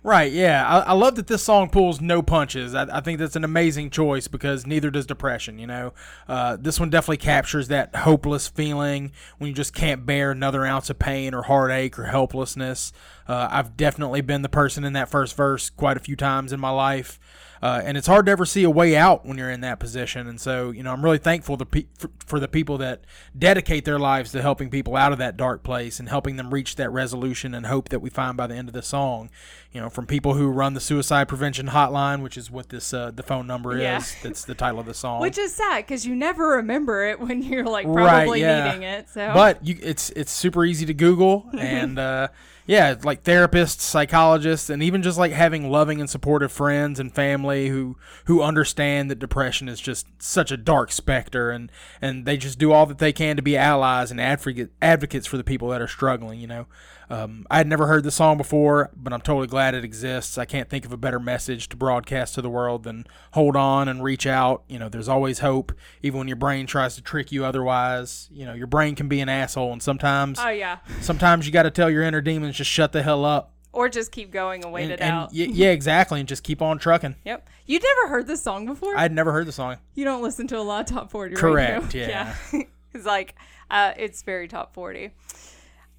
Right, 0.05 0.33
yeah. 0.33 0.67
I, 0.67 0.79
I 0.79 0.93
love 0.93 1.15
that 1.15 1.27
this 1.27 1.43
song 1.43 1.69
pulls 1.69 2.01
no 2.01 2.21
punches. 2.21 2.75
I, 2.75 2.97
I 2.97 2.99
think 2.99 3.19
that's 3.19 3.37
an 3.37 3.45
amazing 3.45 3.89
choice 3.89 4.27
because 4.27 4.67
neither 4.67 4.91
does 4.91 5.05
depression, 5.05 5.57
you 5.57 5.65
know? 5.65 5.93
Uh, 6.27 6.57
this 6.59 6.77
one 6.77 6.89
definitely 6.89 7.17
captures 7.17 7.69
that 7.69 7.95
hopeless 7.95 8.49
feeling 8.49 9.13
when 9.37 9.47
you 9.47 9.53
just 9.53 9.73
can't 9.73 10.05
bear 10.05 10.31
another 10.31 10.65
ounce 10.65 10.89
of 10.89 10.99
pain 10.99 11.33
or 11.33 11.43
heartache 11.43 11.97
or 11.97 12.03
helplessness. 12.05 12.91
Uh, 13.29 13.47
I've 13.49 13.77
definitely 13.77 14.19
been 14.19 14.41
the 14.41 14.49
person 14.49 14.83
in 14.83 14.91
that 14.91 15.07
first 15.07 15.37
verse 15.37 15.69
quite 15.69 15.95
a 15.95 16.01
few 16.01 16.17
times 16.17 16.51
in 16.51 16.59
my 16.59 16.71
life. 16.71 17.17
Uh, 17.63 17.81
and 17.85 17.95
it's 17.95 18.07
hard 18.07 18.25
to 18.25 18.31
ever 18.33 18.45
see 18.45 18.65
a 18.65 18.69
way 18.69 18.93
out 18.93 19.25
when 19.25 19.37
you're 19.37 19.49
in 19.49 19.61
that 19.61 19.79
position. 19.79 20.27
And 20.27 20.41
so, 20.41 20.71
you 20.71 20.83
know, 20.83 20.91
I'm 20.91 21.01
really 21.01 21.17
thankful 21.17 21.55
to 21.55 21.65
pe- 21.65 21.85
for, 21.97 22.09
for 22.25 22.37
the 22.37 22.49
people 22.49 22.77
that 22.79 23.05
dedicate 23.39 23.85
their 23.85 23.97
lives 23.97 24.33
to 24.33 24.41
helping 24.41 24.69
people 24.69 24.97
out 24.97 25.13
of 25.13 25.17
that 25.19 25.37
dark 25.37 25.63
place 25.63 25.97
and 25.97 26.09
helping 26.09 26.35
them 26.35 26.53
reach 26.53 26.75
that 26.75 26.89
resolution 26.91 27.53
and 27.55 27.65
hope 27.67 27.87
that 27.87 27.99
we 28.01 28.09
find 28.09 28.35
by 28.35 28.47
the 28.47 28.55
end 28.55 28.67
of 28.67 28.73
the 28.73 28.81
song. 28.81 29.29
You 29.71 29.79
know, 29.79 29.89
from 29.89 30.05
people 30.07 30.33
who 30.33 30.49
run 30.49 30.73
the 30.73 30.81
suicide 30.81 31.29
prevention 31.29 31.67
hotline, 31.69 32.21
which 32.21 32.37
is 32.37 32.51
what 32.51 32.67
this 32.67 32.93
uh, 32.93 33.11
the 33.15 33.23
phone 33.23 33.47
number 33.47 33.77
Yeah. 33.77 33.95
is. 33.99 34.13
That's 34.21 34.43
the 34.43 34.55
title 34.55 34.81
of 34.81 34.85
the 34.85 34.93
song. 34.93 35.21
Which 35.21 35.37
is 35.37 35.55
sad 35.55 35.77
because 35.85 36.05
you 36.05 36.15
never 36.17 36.49
remember 36.49 37.05
it 37.07 37.21
when 37.21 37.41
you're 37.41 37.63
like 37.63 37.87
Right, 37.87 38.25
probably 38.25 38.41
yeah. 38.41 38.65
needing 38.65 38.83
it. 38.83 39.07
So 39.09 39.31
But 39.33 39.65
you, 39.65 39.77
it's 39.81 40.09
it's 40.09 40.33
super 40.33 40.65
easy 40.65 40.85
to 40.87 40.93
Google, 40.93 41.49
and 41.57 41.97
uh, 41.97 42.27
yeah, 42.65 42.95
like 43.03 43.23
therapists, 43.23 43.81
psychologists, 43.81 44.69
and 44.69 44.81
even 44.81 45.03
just 45.03 45.17
like 45.17 45.33
having 45.33 45.69
loving 45.69 45.99
and 45.99 46.09
supportive 46.09 46.51
friends 46.51 46.99
and 46.99 47.13
family 47.13 47.67
who 47.67 47.97
who 48.25 48.41
understand 48.41 49.11
that 49.11 49.19
depression 49.19 49.67
is 49.67 49.81
just 49.81 50.07
such 50.21 50.51
a 50.51 50.57
dark 50.57 50.91
specter, 50.91 51.51
and 51.51 51.71
and 52.01 52.25
they 52.25 52.37
just 52.37 52.59
do 52.59 52.71
all 52.71 52.85
that 52.85 52.99
they 52.99 53.11
can 53.11 53.35
to 53.35 53.41
be 53.41 53.57
allies 53.57 54.11
and 54.11 54.21
advocate 54.21 54.71
advocates 54.81 55.27
for 55.27 55.35
the 55.35 55.43
people 55.43 55.69
that 55.69 55.81
are 55.81 55.87
struggling. 55.87 56.39
You 56.39 56.47
know, 56.47 56.67
um, 57.13 57.45
I 57.51 57.57
had 57.57 57.67
never 57.67 57.87
heard 57.87 58.03
the 58.03 58.11
song 58.11 58.37
before, 58.37 58.89
but 58.95 59.13
I'm 59.13 59.21
totally 59.21 59.47
glad 59.47 59.75
it 59.75 59.83
exists. 59.83 60.37
I 60.37 60.45
can't 60.45 60.69
think 60.69 60.85
of 60.85 60.91
a 60.91 60.97
better 60.97 61.19
message 61.19 61.69
to 61.69 61.77
broadcast 61.77 62.35
to 62.35 62.41
the 62.41 62.49
world 62.49 62.83
than 62.83 63.05
hold 63.33 63.55
on 63.55 63.87
and 63.87 64.03
reach 64.03 64.25
out. 64.25 64.63
You 64.67 64.79
know, 64.79 64.89
there's 64.89 65.07
always 65.09 65.39
hope, 65.39 65.71
even 66.01 66.17
when 66.19 66.27
your 66.27 66.37
brain 66.37 66.65
tries 66.65 66.95
to 66.95 67.01
trick 67.01 67.31
you 67.31 67.45
otherwise. 67.45 68.29
You 68.31 68.45
know, 68.45 68.53
your 68.53 68.67
brain 68.67 68.95
can 68.95 69.07
be 69.07 69.19
an 69.21 69.29
asshole, 69.29 69.71
and 69.73 69.81
sometimes, 69.83 70.39
oh 70.41 70.49
yeah, 70.49 70.77
sometimes 71.01 71.45
you 71.45 71.51
got 71.51 71.63
to 71.63 71.71
tell 71.71 71.89
your 71.89 72.03
inner 72.03 72.21
demons 72.21 72.55
just 72.57 72.71
shut 72.71 72.91
the 72.93 73.03
hell 73.03 73.25
up. 73.25 73.53
or 73.73 73.89
just 73.89 74.11
keep 74.11 74.31
going 74.31 74.63
and 74.63 74.71
wait 74.73 74.83
And, 74.83 74.91
it 74.93 74.99
and 75.01 75.11
out. 75.15 75.29
y- 75.33 75.47
yeah, 75.51 75.69
exactly, 75.69 76.19
and 76.19 76.29
just 76.29 76.43
keep 76.43 76.61
on 76.61 76.77
trucking. 76.77 77.15
Yep. 77.25 77.47
You'd 77.65 77.83
never 77.83 78.09
heard 78.09 78.27
this 78.27 78.41
song 78.43 78.65
before? 78.65 78.95
I'd 78.97 79.11
never 79.11 79.31
heard 79.31 79.47
the 79.47 79.51
song. 79.51 79.77
you 79.95 80.03
don't 80.03 80.21
listen 80.21 80.47
to 80.47 80.57
a 80.57 80.61
lot 80.61 80.89
of 80.89 80.95
top 80.95 81.11
40 81.11 81.35
Correct, 81.35 81.85
radio. 81.93 82.07
yeah. 82.07 82.35
it's 82.93 83.05
like 83.05 83.35
uh, 83.71 83.93
it's 83.97 84.21
very 84.23 84.47
top 84.47 84.73
40 84.73 85.11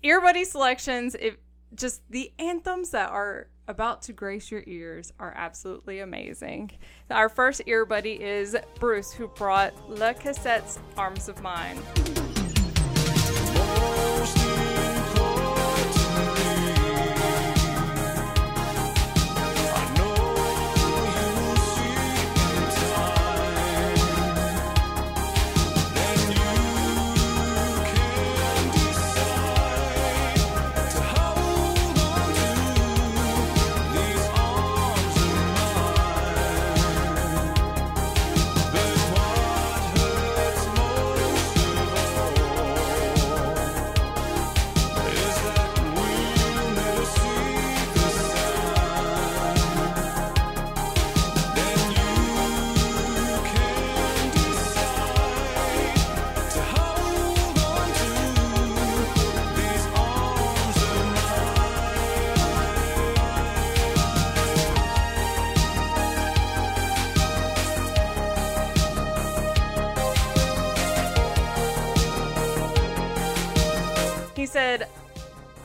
earbuddy 0.04 0.44
selections. 0.44 1.16
If 1.18 1.37
just 1.75 2.02
the 2.11 2.32
anthems 2.38 2.90
that 2.90 3.11
are 3.11 3.49
about 3.66 4.02
to 4.02 4.12
grace 4.12 4.50
your 4.50 4.62
ears 4.66 5.12
are 5.18 5.32
absolutely 5.34 6.00
amazing. 6.00 6.70
Our 7.11 7.28
first 7.28 7.62
earbuddy 7.66 8.20
is 8.20 8.54
Bruce, 8.78 9.12
who 9.12 9.28
brought 9.28 9.90
Le 9.90 10.14
Cassette's 10.14 10.78
Arms 10.96 11.28
of 11.28 11.42
Mine. 11.42 11.78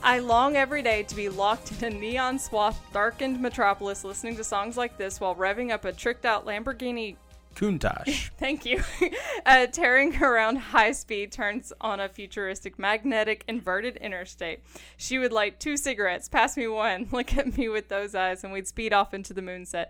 I 0.09 0.17
long 0.17 0.55
every 0.55 0.81
day 0.81 1.03
to 1.03 1.15
be 1.15 1.29
locked 1.29 1.71
in 1.71 1.83
a 1.83 1.95
neon 1.95 2.39
swathed, 2.39 2.79
darkened 2.91 3.39
metropolis 3.39 4.03
listening 4.03 4.35
to 4.37 4.43
songs 4.43 4.75
like 4.75 4.97
this 4.97 5.19
while 5.19 5.35
revving 5.35 5.69
up 5.69 5.85
a 5.85 5.93
tricked 5.93 6.25
out 6.25 6.47
Lamborghini. 6.47 7.15
Countach. 7.53 8.31
Thank 8.39 8.65
you. 8.65 8.81
uh, 9.45 9.67
tearing 9.67 10.19
around 10.19 10.55
high 10.55 10.93
speed 10.93 11.31
turns 11.31 11.71
on 11.79 11.99
a 11.99 12.09
futuristic 12.09 12.79
magnetic 12.79 13.43
inverted 13.47 13.97
interstate. 13.97 14.61
She 14.97 15.19
would 15.19 15.31
light 15.31 15.59
two 15.59 15.77
cigarettes, 15.77 16.27
pass 16.27 16.57
me 16.57 16.67
one, 16.67 17.07
look 17.11 17.37
at 17.37 17.55
me 17.55 17.69
with 17.69 17.89
those 17.89 18.15
eyes, 18.15 18.43
and 18.43 18.51
we'd 18.51 18.67
speed 18.67 18.93
off 18.93 19.13
into 19.13 19.35
the 19.35 19.43
moonset. 19.43 19.89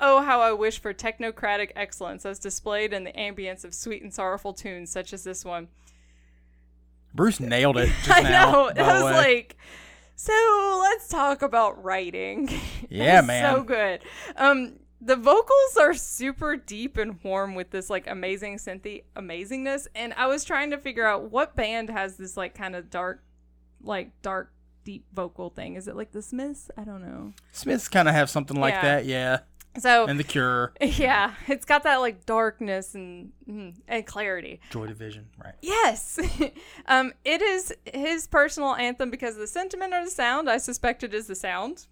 Oh, 0.00 0.20
how 0.22 0.40
I 0.40 0.50
wish 0.50 0.80
for 0.80 0.92
technocratic 0.92 1.70
excellence 1.76 2.26
as 2.26 2.40
displayed 2.40 2.92
in 2.92 3.04
the 3.04 3.12
ambience 3.12 3.64
of 3.64 3.74
sweet 3.74 4.02
and 4.02 4.12
sorrowful 4.12 4.52
tunes 4.52 4.90
such 4.90 5.12
as 5.12 5.22
this 5.22 5.44
one. 5.44 5.68
Bruce 7.14 7.40
nailed 7.40 7.76
it 7.78 7.88
just 8.04 8.10
I 8.10 8.22
now. 8.22 8.52
know. 8.52 8.72
by 8.74 8.82
I 8.82 8.92
was 8.94 9.04
way. 9.04 9.12
like, 9.12 9.56
so 10.16 10.78
let's 10.82 11.08
talk 11.08 11.42
about 11.42 11.82
writing. 11.82 12.48
Yeah, 12.92 13.20
man. 13.20 13.54
So 13.54 13.62
good. 13.62 14.00
Um, 14.36 14.80
the 15.00 15.14
vocals 15.14 15.76
are 15.78 15.94
super 15.94 16.56
deep 16.56 16.96
and 16.96 17.22
warm 17.22 17.54
with 17.54 17.70
this 17.70 17.88
like 17.88 18.08
amazing 18.08 18.56
synthy 18.58 19.04
amazingness, 19.14 19.86
and 19.94 20.12
I 20.14 20.26
was 20.26 20.44
trying 20.44 20.70
to 20.72 20.78
figure 20.78 21.06
out 21.06 21.30
what 21.30 21.54
band 21.54 21.88
has 21.90 22.16
this 22.16 22.36
like 22.36 22.54
kind 22.54 22.74
of 22.74 22.90
dark, 22.90 23.22
like 23.80 24.10
dark 24.22 24.52
deep 24.84 25.04
vocal 25.14 25.50
thing. 25.50 25.76
Is 25.76 25.86
it 25.86 25.94
like 25.94 26.10
the 26.10 26.20
Smiths? 26.20 26.68
I 26.76 26.82
don't 26.82 27.00
know. 27.02 27.32
Smiths 27.52 27.86
kind 27.86 28.08
of 28.08 28.14
have 28.14 28.28
something 28.28 28.58
like 28.58 28.74
Yeah. 28.74 28.82
that, 28.82 29.04
yeah. 29.04 29.38
So 29.78 30.06
And 30.06 30.18
The 30.18 30.24
Cure, 30.24 30.72
yeah, 30.80 31.34
it's 31.46 31.64
got 31.64 31.84
that 31.84 31.96
like 31.96 32.26
darkness 32.26 32.94
and 32.94 33.30
mm, 33.48 33.74
and 33.86 34.06
clarity. 34.06 34.60
Joy 34.70 34.86
Division, 34.86 35.26
right? 35.42 35.54
Yes. 35.62 36.18
um, 36.86 37.12
it 37.24 37.40
is 37.40 37.72
his 37.84 38.26
personal 38.26 38.74
anthem 38.74 39.10
because 39.10 39.36
the 39.36 39.46
sentiment 39.46 39.94
or 39.94 40.04
the 40.04 40.10
sound, 40.10 40.50
I 40.50 40.58
suspect 40.58 41.04
it 41.04 41.14
is 41.14 41.26
the 41.28 41.36
sound. 41.36 41.86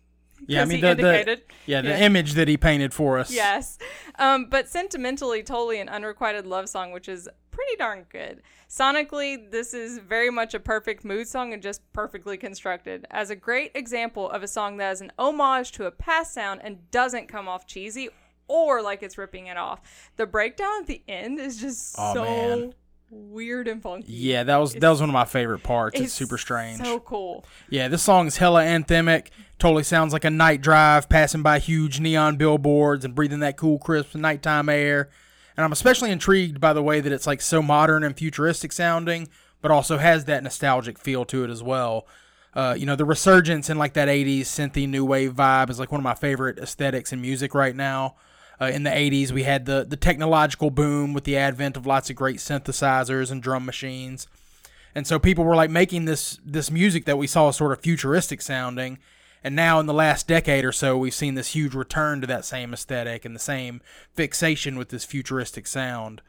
Yeah, 0.46 0.62
I 0.62 0.64
mean 0.66 0.80
the, 0.80 0.90
indicated. 0.90 1.42
the 1.48 1.54
yeah 1.66 1.80
the 1.80 1.88
Yeah. 1.90 1.98
image 1.98 2.34
that 2.34 2.48
he 2.48 2.56
painted 2.56 2.92
for 2.94 3.18
us. 3.18 3.32
Yes. 3.32 3.78
Um, 4.18 4.46
but 4.48 4.68
sentimentally, 4.68 5.42
totally 5.42 5.80
an 5.80 5.88
unrequited 5.88 6.46
love 6.46 6.68
song, 6.68 6.92
which 6.92 7.08
is 7.08 7.28
pretty 7.58 7.76
darn 7.76 8.06
good. 8.08 8.40
Sonically, 8.70 9.50
this 9.50 9.74
is 9.74 9.98
very 9.98 10.30
much 10.30 10.54
a 10.54 10.60
perfect 10.60 11.04
mood 11.04 11.26
song 11.26 11.52
and 11.52 11.60
just 11.60 11.80
perfectly 11.92 12.36
constructed. 12.36 13.04
As 13.10 13.30
a 13.30 13.36
great 13.36 13.72
example 13.74 14.30
of 14.30 14.44
a 14.44 14.46
song 14.46 14.76
that 14.76 14.92
is 14.92 15.00
an 15.00 15.10
homage 15.18 15.72
to 15.72 15.86
a 15.86 15.90
past 15.90 16.32
sound 16.32 16.60
and 16.62 16.88
doesn't 16.92 17.26
come 17.26 17.48
off 17.48 17.66
cheesy 17.66 18.10
or 18.46 18.80
like 18.80 19.02
it's 19.02 19.18
ripping 19.18 19.48
it 19.48 19.56
off. 19.56 19.80
The 20.16 20.24
breakdown 20.26 20.82
at 20.82 20.86
the 20.86 21.02
end 21.08 21.40
is 21.40 21.60
just 21.60 21.96
Oh, 21.98 22.14
so 22.14 22.24
man. 22.24 22.74
weird 23.10 23.66
and 23.66 23.82
funky. 23.82 24.12
Yeah, 24.12 24.44
that 24.44 24.56
was 24.58 24.74
that 24.74 24.88
was 24.88 25.00
one 25.00 25.08
of 25.10 25.14
my 25.14 25.24
favorite 25.24 25.64
parts. 25.64 25.98
It's, 25.98 26.12
super 26.12 26.38
strange. 26.38 26.80
So 26.80 27.00
cool. 27.00 27.44
Yeah, 27.68 27.88
this 27.88 28.04
song 28.04 28.28
is 28.28 28.36
hella 28.36 28.62
anthemic. 28.62 29.28
Totally 29.58 29.82
sounds 29.82 30.12
like 30.12 30.24
a 30.24 30.30
night 30.30 30.60
drive, 30.60 31.08
passing 31.08 31.42
by 31.42 31.58
huge 31.58 31.98
neon 31.98 32.36
billboards 32.36 33.04
and 33.04 33.16
breathing 33.16 33.40
that 33.40 33.56
cool, 33.56 33.80
crisp 33.80 34.14
nighttime 34.14 34.68
air. 34.68 35.10
And 35.58 35.64
I'm 35.64 35.72
especially 35.72 36.12
intrigued 36.12 36.60
by 36.60 36.72
the 36.72 36.84
way 36.84 37.00
that 37.00 37.12
it's 37.12 37.26
like 37.26 37.40
so 37.40 37.60
modern 37.60 38.04
and 38.04 38.16
futuristic 38.16 38.70
sounding, 38.70 39.26
but 39.60 39.72
also 39.72 39.98
has 39.98 40.26
that 40.26 40.44
nostalgic 40.44 41.00
feel 41.00 41.24
to 41.24 41.42
it 41.42 41.50
as 41.50 41.64
well. 41.64 42.06
Uh, 42.54 42.76
you 42.78 42.86
know, 42.86 42.94
the 42.94 43.04
resurgence 43.04 43.68
in 43.68 43.76
like 43.76 43.94
that 43.94 44.06
80s 44.06 44.42
synthy 44.42 44.88
new 44.88 45.04
wave 45.04 45.34
vibe 45.34 45.68
is 45.68 45.80
like 45.80 45.90
one 45.90 46.00
of 46.00 46.04
my 46.04 46.14
favorite 46.14 46.60
aesthetics 46.60 47.12
in 47.12 47.20
music 47.20 47.56
right 47.56 47.74
now. 47.74 48.14
Uh, 48.60 48.66
in 48.66 48.84
the 48.84 48.90
80s, 48.90 49.32
we 49.32 49.42
had 49.42 49.66
the, 49.66 49.84
the 49.84 49.96
technological 49.96 50.70
boom 50.70 51.12
with 51.12 51.24
the 51.24 51.36
advent 51.36 51.76
of 51.76 51.86
lots 51.86 52.08
of 52.08 52.14
great 52.14 52.36
synthesizers 52.36 53.32
and 53.32 53.42
drum 53.42 53.64
machines. 53.64 54.28
And 54.94 55.08
so 55.08 55.18
people 55.18 55.42
were 55.42 55.56
like 55.56 55.70
making 55.70 56.04
this 56.04 56.38
this 56.46 56.70
music 56.70 57.04
that 57.06 57.18
we 57.18 57.26
saw 57.26 57.50
sort 57.50 57.72
of 57.72 57.80
futuristic 57.80 58.42
sounding. 58.42 58.98
And 59.42 59.54
now 59.54 59.78
in 59.80 59.86
the 59.86 59.94
last 59.94 60.26
decade 60.26 60.64
or 60.64 60.72
so, 60.72 60.96
we've 60.96 61.14
seen 61.14 61.34
this 61.34 61.54
huge 61.54 61.74
return 61.74 62.20
to 62.20 62.26
that 62.26 62.44
same 62.44 62.72
aesthetic 62.72 63.24
and 63.24 63.34
the 63.34 63.40
same 63.40 63.80
fixation 64.14 64.76
with 64.76 64.88
this 64.88 65.04
futuristic 65.04 65.66
sound. 65.66 66.22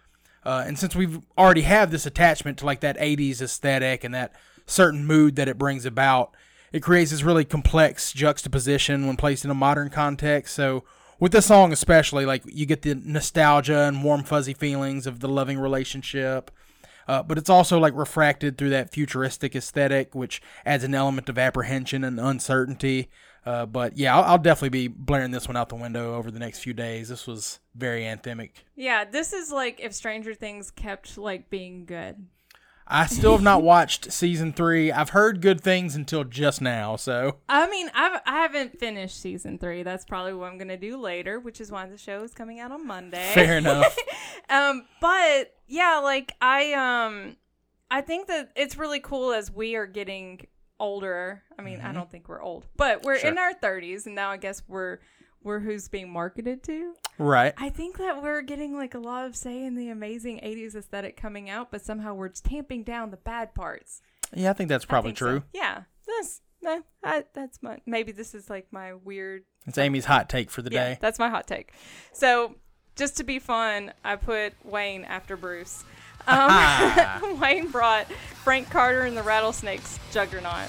Uh, 0.44 0.64
and 0.66 0.80
since 0.80 0.96
we've 0.96 1.20
already 1.38 1.62
have 1.62 1.92
this 1.92 2.06
attachment 2.06 2.58
to 2.60 2.66
like 2.66 2.80
that 2.82 2.98
80s 2.98 3.42
aesthetic 3.42 4.04
and 4.04 4.14
that 4.14 4.34
certain 4.66 5.06
mood 5.06 5.36
that 5.36 5.48
it 5.48 5.58
brings 5.58 5.86
about, 5.86 6.36
it 6.72 6.82
creates 6.82 7.12
this 7.12 7.24
really 7.24 7.46
complex 7.46 8.14
juxtaposition 8.14 9.08
when 9.08 9.18
placed 9.18 9.44
in 9.44 9.52
a 9.52 9.56
modern 9.56 9.90
context. 9.90 10.56
So 10.56 10.84
with 11.20 11.32
this 11.32 11.48
song 11.48 11.74
especially, 11.74 12.26
like 12.26 12.44
you 12.46 12.66
get 12.66 12.84
the 12.84 12.96
nostalgia 12.96 13.82
and 13.82 14.04
warm 14.04 14.24
fuzzy 14.24 14.54
feelings 14.54 15.08
of 15.08 15.20
the 15.20 15.28
loving 15.28 15.60
relationship. 15.60 16.52
Uh, 17.10 17.24
but 17.24 17.40
it's 17.40 17.50
also 17.50 17.80
like 17.80 17.96
refracted 17.96 18.56
through 18.56 18.70
that 18.70 18.92
futuristic 18.92 19.56
aesthetic, 19.56 20.14
which 20.14 20.44
adds 20.64 20.84
an 20.84 20.94
element 20.94 21.28
of 21.28 21.40
apprehension 21.40 22.04
and 22.04 22.20
uncertainty. 22.20 23.10
Uh, 23.44 23.66
but 23.66 23.98
yeah, 23.98 24.16
I'll, 24.16 24.24
I'll 24.24 24.38
definitely 24.38 24.70
be 24.70 24.88
blaring 24.90 25.32
this 25.32 25.48
one 25.48 25.58
out 25.58 25.70
the 25.70 25.76
window 25.76 26.14
over 26.14 26.30
the 26.30 26.38
next 26.38 26.60
few 26.60 26.76
days. 26.76 27.10
This 27.10 27.26
was 27.26 27.62
very 27.74 28.04
anthemic. 28.04 28.52
Yeah, 28.76 29.06
this 29.06 29.34
is 29.34 29.52
like 29.52 29.80
if 29.80 29.96
Stranger 29.96 30.36
Things 30.36 30.70
kept 30.70 31.18
like 31.18 31.50
being 31.50 31.86
good. 31.86 32.28
I 32.90 33.06
still 33.06 33.34
have 33.34 33.44
not 33.44 33.62
watched 33.62 34.12
season 34.12 34.52
three. 34.52 34.92
I've 34.92 35.10
heard 35.10 35.42
good 35.42 35.62
things 35.62 35.96
until 35.96 36.24
just 36.24 36.60
now. 36.62 36.96
So 36.96 37.38
I 37.48 37.70
mean, 37.70 37.90
I've 37.94 38.20
I 38.26 38.42
haven't 38.42 38.80
finished 38.80 39.22
season 39.22 39.60
three. 39.60 39.84
That's 39.84 40.06
probably 40.06 40.34
what 40.34 40.52
I'm 40.52 40.58
gonna 40.58 40.78
do 40.78 40.98
later, 40.98 41.40
which 41.40 41.62
is 41.62 41.72
why 41.72 41.86
the 41.88 41.98
show 41.98 42.24
is 42.24 42.34
coming 42.34 42.60
out 42.60 42.72
on 42.72 42.88
Monday. 42.88 43.32
fair 43.34 43.58
enough. 43.58 43.96
um, 44.50 44.86
but 45.00 45.54
yeah, 45.68 46.00
like 46.04 46.34
I 46.42 46.74
um, 46.74 47.38
I 47.92 48.02
think 48.02 48.28
that 48.28 48.52
it's 48.56 48.78
really 48.78 49.00
cool 49.00 49.34
as 49.34 49.52
we 49.52 49.76
are 49.76 49.86
getting 49.86 50.48
older. 50.80 51.44
I 51.58 51.62
mean, 51.62 51.82
I 51.82 51.92
don't 51.92 52.10
think 52.10 52.28
we're 52.28 52.42
old, 52.42 52.66
but 52.78 53.04
we're 53.04 53.16
in 53.16 53.38
our 53.38 53.54
30s, 53.54 54.06
and 54.06 54.16
now 54.16 54.32
I 54.32 54.38
guess 54.38 54.64
we're 54.68 55.00
we're 55.44 55.60
who's 55.60 55.88
being 55.88 56.12
marketed 56.12 56.64
to. 56.64 56.94
right. 57.18 57.54
I 57.58 57.70
think 57.70 57.98
that 57.98 58.22
we're 58.22 58.42
getting 58.42 58.76
like 58.76 58.94
a 58.94 59.00
lot 59.00 59.26
of 59.26 59.36
say 59.36 59.64
in 59.64 59.76
the 59.76 59.90
amazing 59.90 60.40
80s 60.40 60.76
aesthetic 60.76 61.16
coming 61.18 61.50
out, 61.50 61.72
but 61.72 61.82
somehow 61.82 62.14
we're 62.14 62.30
tamping 62.30 62.84
down 62.84 63.12
the 63.12 63.18
bad 63.18 63.54
parts. 63.56 64.02
Yeah, 64.34 64.50
I 64.50 64.54
think 64.54 64.70
that's 64.70 64.86
probably 64.86 65.12
think 65.12 65.18
so. 65.20 65.26
true. 65.28 65.44
Yeah, 65.54 65.84
that's 66.08 66.42
no, 66.62 66.82
I, 67.04 67.24
that's 67.34 67.64
my 67.64 67.80
maybe 67.86 68.12
this 68.12 68.36
is 68.36 68.50
like 68.50 68.68
my 68.72 68.94
weird. 68.94 69.44
It's 69.66 69.78
Amy's 69.78 70.06
hot 70.06 70.30
take 70.30 70.50
for 70.50 70.62
the 70.62 70.72
Yeah, 70.72 70.90
day. 70.94 70.98
that's 71.02 71.20
my 71.20 71.30
hot 71.30 71.48
take. 71.48 71.72
So 72.14 72.56
just 72.96 73.18
to 73.18 73.24
be 73.24 73.40
fun, 73.40 73.94
I 74.04 74.18
put 74.18 74.54
Wayne 74.66 75.04
after 75.06 75.36
Bruce. 75.38 75.84
Um, 76.28 77.40
Wayne 77.40 77.70
brought 77.72 78.06
Frank 78.44 78.70
Carter 78.70 79.02
and 79.04 79.16
the 79.18 79.24
Rattlesnakes 79.24 79.98
Juggernaut. 80.12 80.68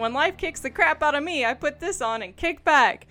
"When 0.00 0.12
life 0.12 0.36
kicks 0.36 0.60
the 0.60 0.70
crap 0.70 1.02
out 1.02 1.14
of 1.14 1.22
me, 1.22 1.44
I 1.44 1.54
put 1.54 1.80
this 1.80 2.00
on 2.00 2.22
and 2.22 2.36
kick 2.36 2.64
back." 2.64 3.06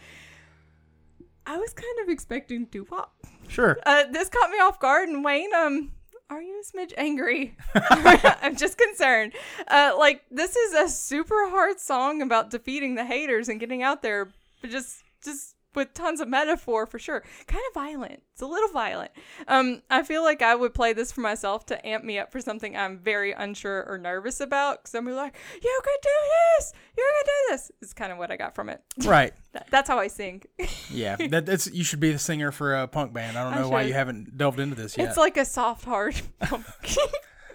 I 1.45 1.57
was 1.57 1.73
kind 1.73 1.99
of 2.03 2.09
expecting 2.09 2.67
Tupac. 2.67 3.09
Sure. 3.47 3.79
Uh, 3.83 4.03
this 4.11 4.29
caught 4.29 4.51
me 4.51 4.59
off 4.59 4.79
guard, 4.79 5.09
and 5.09 5.23
Wayne, 5.23 5.53
um, 5.55 5.91
are 6.29 6.41
you 6.41 6.61
a 6.61 6.77
smidge 6.77 6.93
angry? 6.95 7.57
I'm 7.75 8.55
just 8.55 8.77
concerned. 8.77 9.33
Uh, 9.67 9.95
like 9.97 10.21
this 10.29 10.55
is 10.55 10.73
a 10.73 10.87
super 10.87 11.49
hard 11.49 11.79
song 11.79 12.21
about 12.21 12.51
defeating 12.51 12.95
the 12.95 13.05
haters 13.05 13.49
and 13.49 13.59
getting 13.59 13.81
out 13.81 14.03
there, 14.03 14.29
but 14.61 14.69
just, 14.69 15.03
just 15.23 15.55
with 15.75 15.93
tons 15.93 16.19
of 16.21 16.27
metaphor 16.27 16.85
for 16.85 16.97
sure. 16.99 17.23
Kind 17.47 17.63
of 17.69 17.73
violent. 17.73 18.23
It's 18.33 18.41
a 18.41 18.47
little 18.47 18.69
violent. 18.69 19.11
Um, 19.47 19.81
I 19.89 20.03
feel 20.03 20.23
like 20.23 20.41
I 20.41 20.55
would 20.55 20.73
play 20.73 20.93
this 20.93 21.11
for 21.11 21.21
myself 21.21 21.65
to 21.67 21.87
amp 21.87 22.03
me 22.03 22.17
up 22.19 22.31
for 22.31 22.41
something 22.41 22.75
I'm 22.75 22.97
very 22.99 23.31
unsure 23.33 23.85
or 23.87 23.97
nervous 23.97 24.39
about. 24.39 24.81
Because 24.83 24.95
I'm 24.95 25.05
like, 25.05 25.35
"You 25.61 25.81
can 25.83 25.93
do 26.01 26.09
this. 26.57 26.73
You 26.97 27.03
can 27.17 27.25
do 27.25 27.53
this." 27.53 27.71
It's 27.81 27.93
kind 27.93 28.11
of 28.11 28.17
what 28.17 28.31
I 28.31 28.37
got 28.37 28.55
from 28.55 28.69
it. 28.69 28.81
Right. 29.05 29.33
That- 29.53 29.67
That's 29.69 29.89
how 29.89 29.99
I 29.99 30.07
sing. 30.07 30.43
Yeah. 30.91 31.15
That, 31.17 31.45
that's 31.45 31.67
you 31.67 31.83
should 31.83 31.99
be 31.99 32.11
the 32.11 32.19
singer 32.19 32.51
for 32.51 32.75
a 32.75 32.87
punk 32.87 33.13
band. 33.13 33.37
I 33.37 33.43
don't 33.43 33.53
I 33.53 33.61
know 33.61 33.69
why 33.69 33.83
you 33.83 33.93
haven't 33.93 34.37
delved 34.37 34.59
into 34.59 34.75
this 34.75 34.97
yet. 34.97 35.07
It's 35.09 35.17
like 35.17 35.37
a 35.37 35.45
soft 35.45 35.85
hard. 35.85 36.19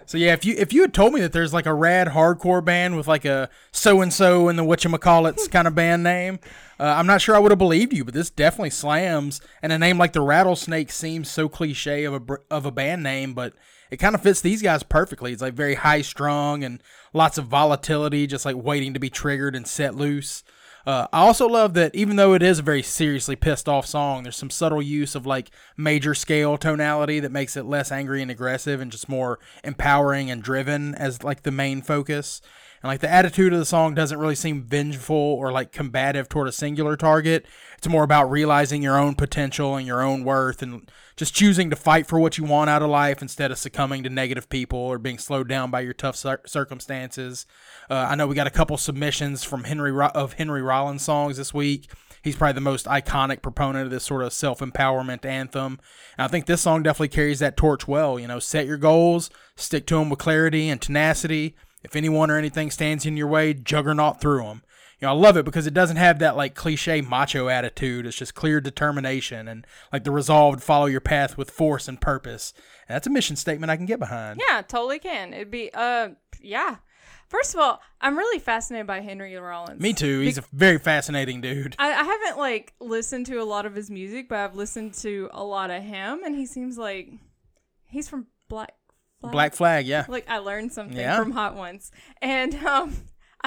So 0.07 0.17
yeah, 0.17 0.33
if 0.33 0.45
you 0.45 0.55
if 0.57 0.71
you 0.71 0.81
had 0.81 0.93
told 0.93 1.13
me 1.13 1.21
that 1.21 1.33
there's 1.33 1.53
like 1.53 1.65
a 1.65 1.73
rad 1.73 2.09
hardcore 2.09 2.63
band 2.63 2.95
with 2.95 3.07
like 3.07 3.25
a 3.25 3.49
so 3.71 4.01
and 4.01 4.13
so 4.13 4.49
in 4.49 4.55
the 4.55 4.63
whatchamacallits 4.63 5.49
kind 5.49 5.67
of 5.67 5.73
band 5.73 6.03
name, 6.03 6.39
uh, 6.79 6.83
I'm 6.83 7.07
not 7.07 7.21
sure 7.21 7.35
I 7.35 7.39
would 7.39 7.51
have 7.51 7.57
believed 7.59 7.91
you. 7.91 8.05
But 8.05 8.13
this 8.13 8.29
definitely 8.29 8.69
slams, 8.69 9.41
and 9.61 9.71
a 9.71 9.79
name 9.79 9.97
like 9.97 10.13
the 10.13 10.21
Rattlesnake 10.21 10.91
seems 10.91 11.29
so 11.29 11.49
cliche 11.49 12.03
of 12.03 12.13
a 12.13 12.37
of 12.51 12.65
a 12.65 12.71
band 12.71 13.01
name, 13.01 13.33
but 13.33 13.53
it 13.89 13.97
kind 13.97 14.13
of 14.13 14.21
fits 14.21 14.41
these 14.41 14.61
guys 14.61 14.83
perfectly. 14.83 15.31
It's 15.31 15.41
like 15.41 15.53
very 15.53 15.75
high 15.75 16.01
strung 16.01 16.63
and 16.63 16.81
lots 17.13 17.37
of 17.37 17.45
volatility, 17.47 18.27
just 18.27 18.45
like 18.45 18.55
waiting 18.55 18.93
to 18.93 18.99
be 18.99 19.09
triggered 19.09 19.55
and 19.55 19.67
set 19.67 19.95
loose. 19.95 20.43
Uh, 20.85 21.07
I 21.11 21.21
also 21.21 21.47
love 21.47 21.73
that 21.73 21.95
even 21.95 22.15
though 22.15 22.33
it 22.35 22.43
is 22.43 22.59
a 22.59 22.63
very 22.63 22.83
seriously 22.83 23.35
pissed 23.35 23.67
off 23.67 23.87
song, 23.87 24.23
there's 24.23 24.35
some 24.35 24.51
subtle 24.51 24.81
use 24.81 25.15
of 25.15 25.25
like 25.25 25.49
major 25.75 26.13
scale 26.13 26.57
tonality 26.57 27.19
that 27.19 27.31
makes 27.31 27.57
it 27.57 27.65
less 27.65 27.91
angry 27.91 28.21
and 28.21 28.29
aggressive 28.29 28.79
and 28.79 28.91
just 28.91 29.09
more 29.09 29.39
empowering 29.63 30.29
and 30.29 30.43
driven 30.43 30.93
as 30.93 31.23
like 31.23 31.41
the 31.41 31.51
main 31.51 31.81
focus. 31.81 32.39
And 32.85 32.91
like 32.91 32.99
the 32.99 33.11
attitude 33.11 33.51
of 33.51 33.57
the 33.57 33.65
song 33.65 33.95
doesn't 33.95 34.19
really 34.19 34.35
seem 34.35 34.61
vengeful 34.61 35.15
or 35.15 35.51
like 35.51 35.71
combative 35.71 36.29
toward 36.29 36.47
a 36.47 36.51
singular 36.51 36.95
target. 36.95 37.47
It's 37.79 37.87
more 37.87 38.03
about 38.03 38.29
realizing 38.29 38.83
your 38.83 38.95
own 38.95 39.15
potential 39.15 39.75
and 39.75 39.87
your 39.87 40.03
own 40.03 40.23
worth 40.23 40.61
and 40.61 40.91
just 41.15 41.33
choosing 41.33 41.71
to 41.71 41.75
fight 41.75 42.05
for 42.05 42.19
what 42.19 42.37
you 42.37 42.43
want 42.43 42.69
out 42.69 42.83
of 42.83 42.91
life 42.91 43.23
instead 43.23 43.49
of 43.49 43.57
succumbing 43.57 44.03
to 44.03 44.11
negative 44.11 44.49
people 44.49 44.77
or 44.77 44.99
being 44.99 45.17
slowed 45.17 45.47
down 45.47 45.71
by 45.71 45.79
your 45.79 45.93
tough 45.93 46.15
cir- 46.15 46.41
circumstances. 46.45 47.47
Uh, 47.89 48.05
I 48.07 48.13
know 48.13 48.27
we 48.27 48.35
got 48.35 48.45
a 48.45 48.51
couple 48.51 48.77
submissions 48.77 49.43
from 49.43 49.63
Henry 49.63 49.91
Ro- 49.91 50.11
of 50.13 50.33
Henry 50.33 50.61
Rollins 50.61 51.01
songs 51.01 51.37
this 51.37 51.55
week. 51.55 51.89
He's 52.21 52.35
probably 52.35 52.53
the 52.53 52.61
most 52.61 52.85
iconic 52.85 53.41
proponent 53.41 53.85
of 53.85 53.91
this 53.91 54.03
sort 54.03 54.21
of 54.21 54.31
self 54.31 54.59
empowerment 54.59 55.25
anthem. 55.25 55.79
And 56.19 56.25
I 56.25 56.27
think 56.27 56.45
this 56.45 56.61
song 56.61 56.83
definitely 56.83 57.07
carries 57.07 57.39
that 57.39 57.57
torch 57.57 57.87
well. 57.87 58.19
You 58.19 58.27
know, 58.27 58.37
set 58.37 58.67
your 58.67 58.77
goals, 58.77 59.31
stick 59.55 59.87
to 59.87 59.95
them 59.95 60.11
with 60.11 60.19
clarity 60.19 60.69
and 60.69 60.79
tenacity. 60.79 61.55
If 61.85 61.95
anyone 61.95 62.29
or 62.29 62.37
anything 62.37 62.71
stands 62.71 63.05
in 63.05 63.15
your 63.15 63.27
way, 63.27 63.53
juggernaut 63.53 64.19
through 64.19 64.43
them. 64.43 64.63
You 64.99 65.07
know, 65.07 65.13
I 65.13 65.15
love 65.15 65.37
it 65.37 65.45
because 65.45 65.67
it 65.67 65.73
doesn't 65.73 65.97
have 65.97 66.19
that 66.19 66.37
like 66.37 66.55
cliche 66.55 67.01
macho 67.01 67.47
attitude. 67.49 68.05
It's 68.05 68.15
just 68.15 68.33
clear 68.33 68.61
determination 68.61 69.47
and 69.47 69.67
like 69.91 70.03
the 70.03 70.11
resolve 70.11 70.57
to 70.57 70.61
follow 70.61 70.85
your 70.85 71.01
path 71.01 71.37
with 71.37 71.51
force 71.51 71.87
and 71.87 71.99
purpose. 71.99 72.53
And 72.87 72.95
that's 72.95 73.07
a 73.07 73.09
mission 73.09 73.35
statement 73.35 73.69
I 73.69 73.77
can 73.77 73.85
get 73.85 73.99
behind. 73.99 74.41
Yeah, 74.47 74.61
totally 74.61 74.99
can. 74.99 75.33
It'd 75.33 75.51
be 75.51 75.69
uh 75.73 76.09
yeah. 76.41 76.77
First 77.27 77.55
of 77.55 77.59
all, 77.59 77.81
I'm 77.99 78.17
really 78.17 78.39
fascinated 78.39 78.87
by 78.87 79.01
Henry 79.01 79.35
Rollins. 79.35 79.81
Me 79.81 79.93
too. 79.93 80.21
He's 80.21 80.37
a 80.37 80.43
very 80.53 80.77
fascinating 80.77 81.41
dude. 81.41 81.75
I, 81.79 81.91
I 81.91 82.03
haven't 82.03 82.37
like 82.37 82.73
listened 82.79 83.25
to 83.27 83.37
a 83.37 83.43
lot 83.43 83.65
of 83.65 83.75
his 83.75 83.89
music, 83.89 84.29
but 84.29 84.37
I've 84.37 84.55
listened 84.55 84.93
to 84.95 85.29
a 85.33 85.43
lot 85.43 85.71
of 85.71 85.83
him, 85.83 86.21
and 86.23 86.35
he 86.35 86.45
seems 86.45 86.77
like 86.77 87.09
he's 87.83 88.07
from 88.07 88.27
Black. 88.47 88.73
Black 89.31 89.53
Flag, 89.53 89.85
yeah. 89.87 90.05
Like 90.07 90.29
I 90.29 90.37
learned 90.39 90.71
something 90.71 90.97
Yeah. 90.97 91.17
from 91.17 91.31
Hot 91.31 91.55
Ones, 91.55 91.91
and 92.21 92.55
um, 92.65 92.95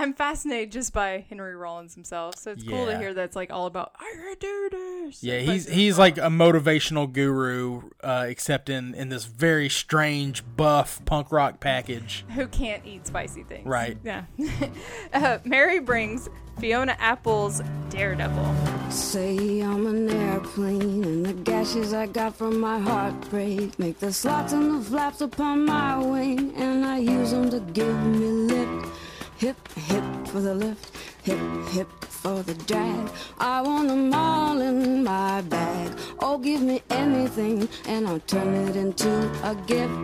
I'm 0.01 0.15
fascinated 0.15 0.71
just 0.71 0.93
by 0.93 1.25
Henry 1.29 1.57
Rollins 1.57 1.93
himself. 1.95 2.37
So 2.37 2.53
it's 2.53 2.63
cool 2.63 2.87
to 2.87 2.93
Yeah. 2.93 2.99
hear 3.01 3.15
that's 3.15 3.35
like 3.35 3.51
all 3.53 3.67
about 3.67 3.93
I 3.99 4.15
can 4.15 4.37
do 4.39 4.69
this. 4.71 5.23
Yeah, 5.25 5.45
But- 5.45 5.53
he's 5.55 5.69
he's 5.69 5.99
like 5.99 6.19
a 6.19 6.31
motivational 6.31 7.13
guru, 7.13 7.91
uh, 8.03 8.27
except 8.29 8.69
in 8.71 8.95
in 8.95 9.09
this 9.09 9.25
very 9.25 9.69
strange 9.69 10.45
buff 10.57 11.05
punk 11.05 11.33
rock 11.33 11.59
package. 11.59 12.25
who 12.35 12.47
can't 12.47 12.87
eat 12.87 13.07
spicy 13.09 13.43
things. 13.43 13.67
Right. 13.67 13.99
Yeah. 14.05 14.23
uh, 15.13 15.39
Mary 15.45 15.81
brings 15.81 16.29
Fiona 16.61 16.97
Apple's 17.01 17.61
Daredevil. 17.91 18.55
Say 18.91 19.61
I'm 19.61 19.85
an 19.87 20.09
airplane, 20.11 21.05
and 21.05 21.27
the 21.27 21.33
gashes 21.33 21.93
I 21.93 22.07
got 22.07 22.37
from 22.37 22.61
my 22.61 22.79
heartbreak 22.79 23.79
make 23.79 23.99
the 23.99 24.13
slots 24.13 24.53
and 24.53 24.77
the 24.81 24.85
flaps 24.85 25.21
upon 25.21 25.65
my 25.67 25.99
wing, 25.99 26.53
and 26.57 26.85
I 26.85 26.99
use 26.99 27.33
them 27.33 27.51
to 27.51 27.59
give 27.61 27.97
me 28.05 28.27
lift. 28.53 28.98
Hip, 29.39 29.69
hip 29.77 30.03
for 30.27 30.41
the 30.41 30.53
lift, 30.53 30.97
hip, 31.23 31.39
hip 31.69 31.89
for 32.05 32.43
the 32.43 32.55
drag. 32.55 33.09
I 33.39 33.63
want 33.63 33.87
them 33.87 34.13
all 34.13 34.61
in 34.61 35.05
my 35.05 35.43
bag. 35.43 35.97
Oh, 36.19 36.39
give 36.39 36.61
me 36.61 36.83
anything, 36.91 37.69
and 37.87 38.09
I'll 38.09 38.19
turn 38.19 38.53
it 38.69 38.75
into 38.75 39.09
a 39.45 39.55
gift. 39.69 39.95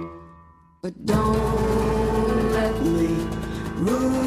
But 0.82 1.04
don't 1.04 2.52
let 2.52 2.80
me 2.80 3.08
ruin 3.74 4.23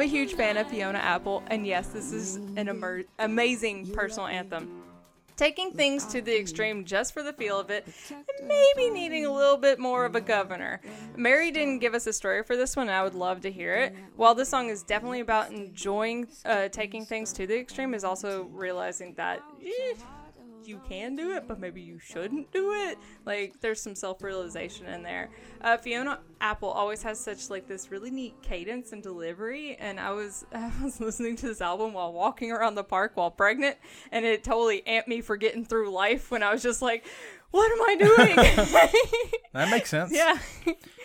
I'm 0.00 0.06
a 0.06 0.08
huge 0.08 0.32
fan 0.32 0.56
of 0.56 0.66
Fiona 0.66 0.96
Apple, 0.96 1.42
and 1.48 1.66
yes, 1.66 1.88
this 1.88 2.10
is 2.10 2.36
an 2.56 2.70
emer- 2.70 3.04
amazing 3.18 3.92
personal 3.92 4.28
anthem. 4.28 4.82
Taking 5.36 5.72
things 5.72 6.06
to 6.06 6.22
the 6.22 6.40
extreme 6.40 6.86
just 6.86 7.12
for 7.12 7.22
the 7.22 7.34
feel 7.34 7.60
of 7.60 7.68
it, 7.68 7.86
and 8.08 8.48
maybe 8.48 8.88
needing 8.88 9.26
a 9.26 9.30
little 9.30 9.58
bit 9.58 9.78
more 9.78 10.06
of 10.06 10.14
a 10.14 10.20
governor. 10.22 10.80
Mary 11.16 11.50
didn't 11.50 11.80
give 11.80 11.92
us 11.92 12.06
a 12.06 12.14
story 12.14 12.42
for 12.42 12.56
this 12.56 12.76
one, 12.76 12.88
and 12.88 12.96
I 12.96 13.02
would 13.02 13.14
love 13.14 13.42
to 13.42 13.52
hear 13.52 13.74
it. 13.74 13.94
While 14.16 14.34
this 14.34 14.48
song 14.48 14.70
is 14.70 14.82
definitely 14.82 15.20
about 15.20 15.52
enjoying 15.52 16.28
uh, 16.46 16.68
taking 16.68 17.04
things 17.04 17.30
to 17.34 17.46
the 17.46 17.58
extreme, 17.58 17.92
is 17.92 18.02
also 18.02 18.44
realizing 18.44 19.12
that 19.18 19.42
eh, 19.62 19.96
you 20.70 20.80
can 20.88 21.16
do 21.16 21.32
it, 21.32 21.46
but 21.48 21.58
maybe 21.58 21.80
you 21.82 21.98
shouldn't 21.98 22.50
do 22.52 22.72
it. 22.72 22.96
Like 23.26 23.60
there's 23.60 23.82
some 23.82 23.94
self-realization 23.94 24.86
in 24.86 25.02
there. 25.02 25.28
Uh, 25.60 25.76
Fiona 25.76 26.20
Apple 26.40 26.70
always 26.70 27.02
has 27.02 27.18
such 27.20 27.50
like 27.50 27.66
this 27.66 27.90
really 27.90 28.10
neat 28.10 28.40
cadence 28.40 28.92
and 28.92 29.02
delivery, 29.02 29.76
and 29.76 30.00
I 30.00 30.12
was 30.12 30.46
I 30.54 30.70
was 30.82 31.00
listening 31.00 31.36
to 31.36 31.46
this 31.48 31.60
album 31.60 31.92
while 31.92 32.12
walking 32.12 32.52
around 32.52 32.76
the 32.76 32.84
park 32.84 33.12
while 33.16 33.30
pregnant, 33.30 33.76
and 34.12 34.24
it 34.24 34.44
totally 34.44 34.82
amped 34.86 35.08
me 35.08 35.20
for 35.20 35.36
getting 35.36 35.64
through 35.64 35.90
life 35.90 36.30
when 36.30 36.42
I 36.42 36.52
was 36.52 36.62
just 36.62 36.80
like, 36.80 37.04
"What 37.50 37.70
am 37.70 37.82
I 37.82 37.96
doing?" 37.96 38.90
That 39.52 39.68
makes 39.68 39.90
sense. 39.90 40.12
yeah. 40.14 40.38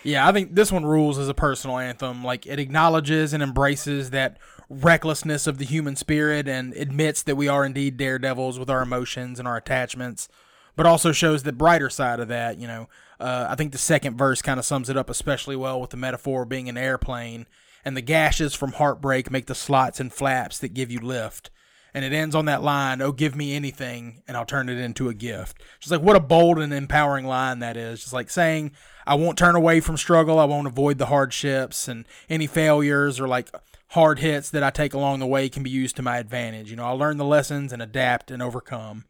Yeah, 0.04 0.28
I 0.28 0.32
think 0.32 0.54
this 0.54 0.72
one 0.72 0.86
rules 0.86 1.18
as 1.18 1.28
a 1.30 1.34
personal 1.34 1.80
anthem. 1.80 2.24
Like 2.24 2.46
it 2.46 2.60
acknowledges 2.60 3.34
and 3.34 3.42
embraces 3.42 4.12
that 4.12 4.38
recklessness 4.70 5.48
of 5.48 5.58
the 5.58 5.66
human 5.66 5.96
spirit 5.96 6.48
and 6.48 6.74
admits 6.74 7.22
that 7.24 7.36
we 7.36 7.48
are 7.48 7.66
indeed 7.66 7.98
daredevils 7.98 8.58
with 8.58 8.70
our 8.70 8.82
emotions 8.82 9.40
and 9.40 9.48
our 9.48 9.58
attachments, 9.58 10.28
but 10.76 10.86
also 10.86 11.12
shows 11.12 11.44
the 11.44 11.54
brighter 11.54 11.90
side 11.90 12.20
of 12.20 12.28
that. 12.28 12.58
You 12.58 12.68
know, 12.68 12.90
uh, 13.20 13.48
I 13.50 13.56
think 13.56 13.72
the 13.72 13.78
second 13.78 14.18
verse 14.18 14.42
kind 14.42 14.60
of 14.60 14.66
sums 14.66 14.90
it 14.90 14.98
up 14.98 15.10
especially 15.10 15.56
well 15.56 15.80
with 15.80 15.92
the 15.92 15.98
metaphor 15.98 16.46
being 16.46 16.68
an 16.70 16.78
airplane, 16.78 17.46
and 17.84 17.96
the 17.96 18.02
gashes 18.02 18.56
from 18.56 18.74
heartbreak 18.74 19.30
make 19.30 19.46
the 19.46 19.56
slots 19.56 20.00
and 20.00 20.12
flaps 20.12 20.58
that 20.60 20.74
give 20.74 20.92
you 20.92 21.00
lift. 21.00 21.52
And 21.94 22.04
it 22.04 22.12
ends 22.12 22.36
on 22.36 22.44
that 22.46 22.62
line, 22.62 23.02
"Oh, 23.02 23.14
give 23.14 23.38
me 23.38 23.56
anything, 23.56 24.22
and 24.28 24.36
I'll 24.36 24.44
turn 24.44 24.68
it 24.68 24.78
into 24.78 25.08
a 25.08 25.14
gift." 25.14 25.62
Just 25.80 25.92
like 25.92 26.02
what 26.02 26.18
a 26.18 26.20
bold 26.20 26.60
and 26.60 26.74
empowering 26.74 27.26
line 27.26 27.60
that 27.60 27.78
is. 27.78 28.02
Just 28.02 28.12
like 28.12 28.30
saying, 28.30 28.72
"I 29.08 29.16
won't 29.16 29.38
turn 29.38 29.56
away 29.56 29.80
from 29.80 29.96
struggle. 29.96 30.38
I 30.38 30.44
won't 30.44 30.68
avoid 30.68 30.98
the 30.98 31.06
hardships 31.06 31.88
and 31.88 32.06
any 32.30 32.48
failures 32.48 33.18
or 33.18 33.30
like 33.30 33.50
hard 33.96 34.20
hits 34.20 34.50
that 34.52 34.64
I 34.64 34.70
take 34.70 34.94
along 34.94 35.20
the 35.20 35.26
way 35.26 35.50
can 35.50 35.64
be 35.64 35.70
used 35.70 35.96
to 35.96 36.02
my 36.02 36.20
advantage. 36.20 36.70
You 36.70 36.76
know, 36.76 36.86
I'll 36.86 36.98
learn 36.98 37.18
the 37.18 37.26
lessons 37.26 37.74
and 37.74 37.82
adapt 37.82 38.30
and 38.30 38.44
overcome." 38.44 39.06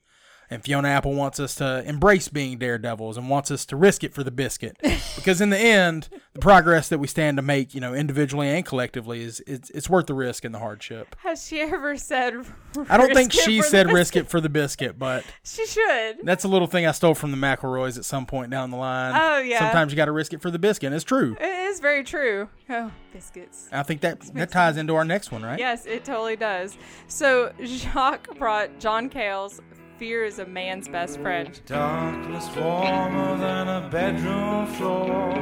And 0.56 0.64
Fiona 0.64 0.88
Apple 0.88 1.14
wants 1.14 1.38
us 1.38 1.54
to 1.56 1.84
embrace 1.86 2.30
being 2.30 2.58
daredevils 2.58 3.18
and 3.18 3.30
wants 3.30 3.52
us 3.52 3.66
to 3.66 3.76
risk 3.76 4.06
it 4.06 4.14
for 4.14 4.24
the 4.24 4.32
biscuit. 4.32 4.78
because 5.18 5.42
in 5.42 5.50
the 5.50 5.58
end, 5.60 6.08
the 6.32 6.40
progress 6.40 6.88
that 6.88 6.98
we 6.98 7.08
stand 7.08 7.38
to 7.38 7.42
make, 7.42 7.76
you 7.76 7.82
know, 7.82 7.94
individually 7.94 8.48
and 8.48 8.66
collectively 8.66 9.22
is 9.22 9.44
it's, 9.46 9.70
it's 9.72 9.90
worth 9.90 10.06
the 10.06 10.14
risk 10.14 10.46
and 10.46 10.56
the 10.56 10.60
hardship. 10.60 11.14
Has 11.20 11.46
she 11.46 11.60
ever 11.60 11.98
said? 11.98 12.46
I 12.88 12.96
don't 12.96 13.14
think 13.14 13.34
she 13.34 13.62
said 13.62 13.92
risk 13.92 14.16
it 14.16 14.30
for 14.30 14.40
the 14.40 14.48
biscuit, 14.48 14.98
but 14.98 15.26
She 15.44 15.66
should. 15.66 16.20
that's 16.24 16.46
a 16.46 16.48
little 16.48 16.68
thing 16.68 16.86
I 16.86 16.94
stole 16.94 17.16
from 17.16 17.32
the 17.32 17.38
McElroys 17.38 17.98
at 17.98 18.06
some 18.06 18.26
point 18.26 18.50
down 18.50 18.72
the 18.72 18.78
line. 18.78 19.14
Oh, 19.14 19.40
yeah. 19.40 19.60
Sometimes 19.60 19.92
you 19.92 19.98
got 19.98 20.06
to 20.06 20.14
risk 20.14 20.32
it 20.32 20.42
for 20.42 20.52
the 20.52 20.60
biscuit. 20.60 20.88
And 20.88 20.96
it's 20.96 21.04
true. 21.04 21.36
It 21.38 21.70
is 21.70 21.82
very 21.82 22.06
true. 22.06 22.48
Oh, 22.70 22.92
biscuits. 23.12 23.68
I 23.74 23.84
think 23.84 24.00
that 24.02 24.22
that 24.36 24.52
ties 24.52 24.78
into 24.78 24.96
our 24.96 25.04
next 25.04 25.34
one, 25.34 25.44
right? 25.44 25.60
Yes, 25.60 25.86
it 25.86 26.06
totally 26.06 26.38
does. 26.38 26.78
So 27.08 27.52
Jacques 27.62 28.38
brought 28.38 28.80
John 28.80 29.10
Cale's 29.10 29.60
"Fear 29.98 30.26
is 30.26 30.40
a 30.40 30.46
Man's 30.46 30.90
Best 30.90 31.22
Friend." 31.22 31.58
Darkness 31.66 32.50
warmer 32.58 33.38
than 33.38 33.70
a 33.70 33.88
bedroom 33.90 34.66
floor. 34.66 35.34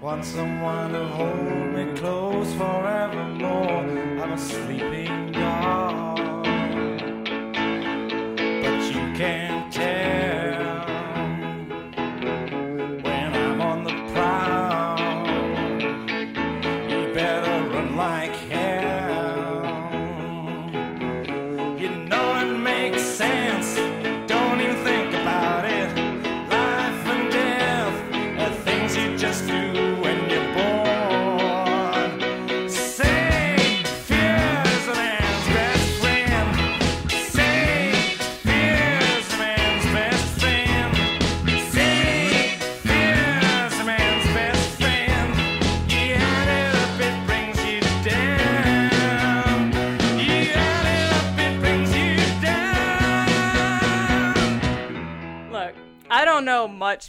Want 0.00 0.24
someone 0.24 0.92
to 0.92 1.04
hold 1.04 1.74
me 1.74 1.92
close 1.94 2.50
forevermore. 2.54 3.84
I'm 4.22 4.32
a 4.32 4.38
sleeping 4.38 5.32
dog, 5.32 6.16
but 8.62 8.80
you 8.90 9.02
can't 9.18 9.70
tell 9.70 10.43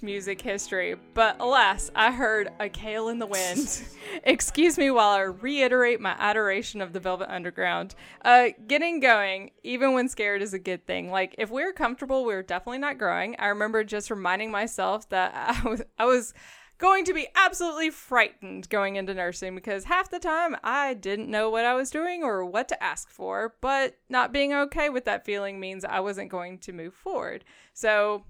music 0.05 0.39
history, 0.39 0.95
but 1.13 1.35
alas, 1.39 1.89
I 1.95 2.11
heard 2.11 2.49
a 2.59 2.69
Kale 2.69 3.09
in 3.09 3.19
the 3.19 3.25
Wind. 3.25 3.83
Excuse 4.23 4.77
me 4.77 4.91
while 4.91 5.09
I 5.09 5.21
reiterate 5.21 5.99
my 5.99 6.15
adoration 6.19 6.81
of 6.81 6.93
the 6.93 6.99
Velvet 6.99 7.33
Underground. 7.33 7.95
Uh, 8.23 8.49
getting 8.67 8.99
going, 8.99 9.51
even 9.63 9.93
when 9.93 10.07
scared, 10.07 10.41
is 10.41 10.53
a 10.53 10.59
good 10.59 10.85
thing. 10.85 11.09
Like, 11.09 11.35
if 11.37 11.49
we're 11.49 11.73
comfortable, 11.73 12.23
we're 12.23 12.43
definitely 12.43 12.77
not 12.77 12.99
growing. 12.99 13.35
I 13.39 13.47
remember 13.47 13.83
just 13.83 14.11
reminding 14.11 14.51
myself 14.51 15.09
that 15.09 15.33
I 15.65 15.67
was, 15.67 15.81
I 15.97 16.05
was 16.05 16.33
going 16.77 17.05
to 17.05 17.13
be 17.13 17.27
absolutely 17.35 17.89
frightened 17.89 18.69
going 18.69 18.97
into 18.97 19.13
nursing 19.13 19.55
because 19.55 19.85
half 19.85 20.09
the 20.09 20.19
time 20.19 20.55
I 20.63 20.93
didn't 20.93 21.29
know 21.29 21.49
what 21.49 21.65
I 21.65 21.73
was 21.73 21.89
doing 21.89 22.23
or 22.23 22.45
what 22.45 22.67
to 22.69 22.83
ask 22.83 23.09
for, 23.09 23.55
but 23.61 23.97
not 24.09 24.33
being 24.33 24.53
okay 24.53 24.89
with 24.89 25.05
that 25.05 25.25
feeling 25.25 25.59
means 25.59 25.85
I 25.85 26.01
wasn't 26.01 26.29
going 26.29 26.59
to 26.59 26.73
move 26.73 26.93
forward. 26.93 27.45
So 27.73 28.25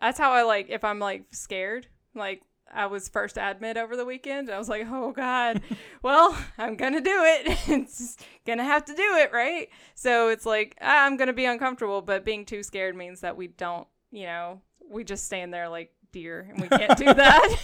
that's 0.00 0.18
how 0.18 0.32
I 0.32 0.42
like 0.42 0.68
if 0.68 0.84
I'm 0.84 0.98
like 0.98 1.24
scared, 1.32 1.86
like 2.14 2.42
I 2.72 2.86
was 2.86 3.08
first 3.08 3.38
admit 3.38 3.76
over 3.76 3.96
the 3.96 4.04
weekend. 4.04 4.50
I 4.50 4.58
was 4.58 4.68
like, 4.68 4.86
oh 4.88 5.12
God, 5.12 5.62
well, 6.02 6.36
I'm 6.58 6.76
gonna 6.76 7.00
do 7.00 7.22
it. 7.24 7.58
it's 7.68 8.16
gonna 8.46 8.64
have 8.64 8.84
to 8.86 8.94
do 8.94 9.16
it, 9.16 9.32
right? 9.32 9.68
So 9.94 10.28
it's 10.28 10.46
like 10.46 10.76
I'm 10.80 11.16
gonna 11.16 11.32
be 11.32 11.44
uncomfortable, 11.44 12.02
but 12.02 12.24
being 12.24 12.44
too 12.44 12.62
scared 12.62 12.96
means 12.96 13.20
that 13.20 13.36
we 13.36 13.48
don't, 13.48 13.86
you 14.10 14.26
know, 14.26 14.60
we 14.88 15.04
just 15.04 15.24
stand 15.24 15.52
there 15.52 15.68
like 15.68 15.92
deer 16.12 16.48
and 16.50 16.60
we 16.60 16.68
can't 16.68 16.98
do 16.98 17.04
that. 17.14 17.56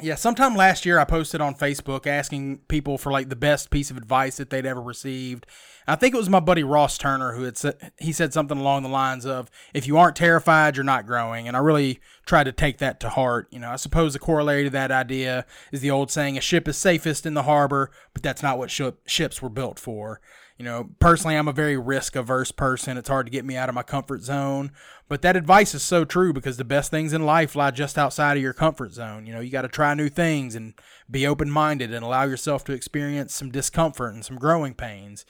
Yeah, 0.00 0.14
sometime 0.14 0.54
last 0.54 0.86
year 0.86 0.98
I 0.98 1.04
posted 1.04 1.40
on 1.40 1.54
Facebook 1.54 2.06
asking 2.06 2.58
people 2.68 2.98
for 2.98 3.10
like 3.10 3.28
the 3.28 3.36
best 3.36 3.70
piece 3.70 3.90
of 3.90 3.96
advice 3.96 4.36
that 4.36 4.50
they'd 4.50 4.66
ever 4.66 4.80
received. 4.80 5.46
I 5.88 5.96
think 5.96 6.14
it 6.14 6.18
was 6.18 6.28
my 6.28 6.40
buddy 6.40 6.62
Ross 6.62 6.98
Turner 6.98 7.32
who 7.32 7.44
had 7.44 7.56
said 7.56 7.92
he 7.98 8.12
said 8.12 8.32
something 8.32 8.58
along 8.58 8.82
the 8.82 8.88
lines 8.90 9.24
of 9.24 9.50
if 9.74 9.86
you 9.86 9.96
aren't 9.96 10.16
terrified, 10.16 10.76
you're 10.76 10.84
not 10.84 11.06
growing. 11.06 11.48
And 11.48 11.56
I 11.56 11.60
really 11.60 11.98
tried 12.26 12.44
to 12.44 12.52
take 12.52 12.78
that 12.78 13.00
to 13.00 13.08
heart. 13.08 13.48
You 13.50 13.58
know, 13.58 13.70
I 13.70 13.76
suppose 13.76 14.12
the 14.12 14.18
corollary 14.18 14.64
to 14.64 14.70
that 14.70 14.92
idea 14.92 15.46
is 15.72 15.80
the 15.80 15.90
old 15.90 16.10
saying 16.10 16.36
a 16.36 16.42
ship 16.42 16.68
is 16.68 16.76
safest 16.76 17.26
in 17.26 17.34
the 17.34 17.44
harbor, 17.44 17.90
but 18.12 18.22
that's 18.22 18.42
not 18.42 18.58
what 18.58 18.70
ship, 18.70 19.00
ships 19.06 19.42
were 19.42 19.48
built 19.48 19.78
for. 19.78 20.20
You 20.58 20.64
know, 20.64 20.90
personally, 20.98 21.36
I'm 21.36 21.46
a 21.46 21.52
very 21.52 21.76
risk 21.76 22.16
averse 22.16 22.50
person. 22.50 22.96
It's 22.96 23.08
hard 23.08 23.26
to 23.26 23.30
get 23.30 23.44
me 23.44 23.56
out 23.56 23.68
of 23.68 23.76
my 23.76 23.84
comfort 23.84 24.22
zone. 24.22 24.72
But 25.08 25.22
that 25.22 25.36
advice 25.36 25.72
is 25.72 25.84
so 25.84 26.04
true 26.04 26.32
because 26.32 26.56
the 26.56 26.64
best 26.64 26.90
things 26.90 27.12
in 27.12 27.24
life 27.24 27.54
lie 27.54 27.70
just 27.70 27.96
outside 27.96 28.36
of 28.36 28.42
your 28.42 28.52
comfort 28.52 28.92
zone. 28.92 29.24
You 29.24 29.34
know, 29.34 29.40
you 29.40 29.52
got 29.52 29.62
to 29.62 29.68
try 29.68 29.94
new 29.94 30.08
things 30.08 30.56
and 30.56 30.74
be 31.08 31.28
open 31.28 31.48
minded 31.48 31.94
and 31.94 32.04
allow 32.04 32.24
yourself 32.24 32.64
to 32.64 32.72
experience 32.72 33.32
some 33.34 33.52
discomfort 33.52 34.14
and 34.14 34.24
some 34.24 34.36
growing 34.36 34.74
pains. 34.74 35.24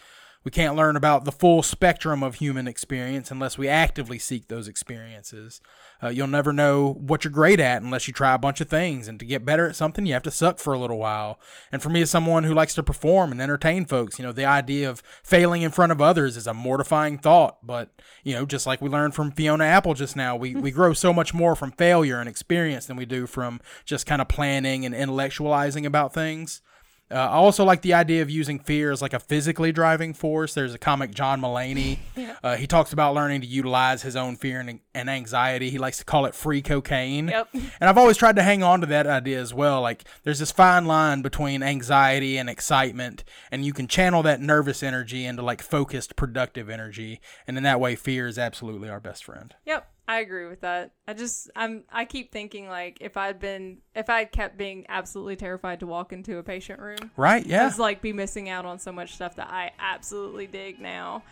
We 0.44 0.50
can't 0.50 0.76
learn 0.76 0.96
about 0.96 1.26
the 1.26 1.32
full 1.32 1.62
spectrum 1.62 2.22
of 2.22 2.36
human 2.36 2.66
experience 2.66 3.30
unless 3.30 3.58
we 3.58 3.68
actively 3.68 4.18
seek 4.18 4.48
those 4.48 4.66
experiences. 4.66 5.60
Uh, 6.02 6.08
you'll 6.08 6.26
never 6.26 6.52
know 6.52 6.92
what 6.92 7.24
you're 7.24 7.32
great 7.32 7.58
at 7.58 7.82
unless 7.82 8.06
you 8.06 8.14
try 8.14 8.34
a 8.34 8.38
bunch 8.38 8.60
of 8.60 8.68
things. 8.68 9.08
And 9.08 9.18
to 9.18 9.26
get 9.26 9.44
better 9.44 9.68
at 9.68 9.76
something, 9.76 10.06
you 10.06 10.12
have 10.12 10.22
to 10.24 10.30
suck 10.30 10.58
for 10.58 10.72
a 10.72 10.78
little 10.78 10.98
while. 10.98 11.40
And 11.72 11.82
for 11.82 11.88
me, 11.88 12.02
as 12.02 12.10
someone 12.10 12.44
who 12.44 12.54
likes 12.54 12.74
to 12.74 12.82
perform 12.82 13.32
and 13.32 13.42
entertain 13.42 13.84
folks, 13.84 14.18
you 14.18 14.24
know, 14.24 14.32
the 14.32 14.44
idea 14.44 14.88
of 14.88 15.02
failing 15.22 15.62
in 15.62 15.70
front 15.70 15.92
of 15.92 16.00
others 16.00 16.36
is 16.36 16.46
a 16.46 16.54
mortifying 16.54 17.18
thought. 17.18 17.66
But, 17.66 17.90
you 18.22 18.34
know, 18.34 18.46
just 18.46 18.66
like 18.66 18.80
we 18.80 18.88
learned 18.88 19.14
from 19.14 19.32
Fiona 19.32 19.64
Apple 19.64 19.94
just 19.94 20.14
now, 20.16 20.36
we, 20.36 20.54
we 20.54 20.70
grow 20.70 20.92
so 20.92 21.12
much 21.12 21.34
more 21.34 21.56
from 21.56 21.72
failure 21.72 22.20
and 22.20 22.28
experience 22.28 22.86
than 22.86 22.96
we 22.96 23.06
do 23.06 23.26
from 23.26 23.60
just 23.84 24.06
kind 24.06 24.22
of 24.22 24.28
planning 24.28 24.84
and 24.86 24.94
intellectualizing 24.94 25.84
about 25.84 26.14
things. 26.14 26.62
Uh, 27.10 27.14
I 27.14 27.34
also 27.34 27.64
like 27.64 27.82
the 27.82 27.94
idea 27.94 28.22
of 28.22 28.30
using 28.30 28.58
fear 28.58 28.92
as 28.92 29.00
like 29.00 29.12
a 29.12 29.18
physically 29.18 29.72
driving 29.72 30.12
force. 30.12 30.54
There's 30.54 30.74
a 30.74 30.78
comic, 30.78 31.12
John 31.12 31.40
Mulaney. 31.40 31.98
uh, 32.42 32.56
he 32.56 32.66
talks 32.66 32.92
about 32.92 33.14
learning 33.14 33.40
to 33.40 33.46
utilize 33.46 34.02
his 34.02 34.16
own 34.16 34.36
fear 34.36 34.60
and, 34.60 34.80
and 34.94 35.08
anxiety. 35.08 35.70
He 35.70 35.78
likes 35.78 35.98
to 35.98 36.04
call 36.04 36.26
it 36.26 36.34
free 36.34 36.60
cocaine. 36.60 37.28
Yep. 37.28 37.48
And 37.52 37.88
I've 37.88 37.98
always 37.98 38.16
tried 38.16 38.36
to 38.36 38.42
hang 38.42 38.62
on 38.62 38.80
to 38.80 38.86
that 38.86 39.06
idea 39.06 39.40
as 39.40 39.54
well. 39.54 39.80
Like 39.80 40.04
there's 40.22 40.38
this 40.38 40.52
fine 40.52 40.84
line 40.86 41.22
between 41.22 41.62
anxiety 41.62 42.36
and 42.36 42.50
excitement, 42.50 43.24
and 43.50 43.64
you 43.64 43.72
can 43.72 43.88
channel 43.88 44.22
that 44.24 44.40
nervous 44.40 44.82
energy 44.82 45.24
into 45.24 45.42
like 45.42 45.62
focused, 45.62 46.16
productive 46.16 46.68
energy. 46.68 47.20
And 47.46 47.56
in 47.56 47.62
that 47.62 47.80
way, 47.80 47.96
fear 47.96 48.26
is 48.26 48.38
absolutely 48.38 48.88
our 48.88 49.00
best 49.00 49.24
friend. 49.24 49.54
Yep, 49.64 49.90
I 50.08 50.20
agree 50.20 50.46
with 50.46 50.62
that. 50.62 50.92
I 51.06 51.12
just 51.12 51.50
I'm 51.54 51.84
I 51.92 52.06
keep 52.06 52.32
thinking 52.32 52.66
like 52.66 52.96
if 53.02 53.18
I'd 53.18 53.38
been 53.38 53.78
if 53.94 54.08
I'd 54.08 54.32
kept 54.32 54.56
being 54.56 54.86
absolutely 54.88 55.36
terrified 55.36 55.80
to 55.80 55.86
walk 55.86 56.14
into 56.14 56.38
a 56.38 56.42
patient 56.42 56.80
room, 56.80 57.10
Right? 57.16 57.44
Yeah. 57.44 57.66
I'd 57.70 57.78
like 57.78 58.00
be 58.00 58.14
missing 58.14 58.48
out 58.48 58.64
on 58.64 58.78
so 58.78 58.90
much 58.90 59.14
stuff 59.14 59.36
that 59.36 59.48
I 59.50 59.70
absolutely 59.78 60.46
dig 60.46 60.80
now. 60.80 61.22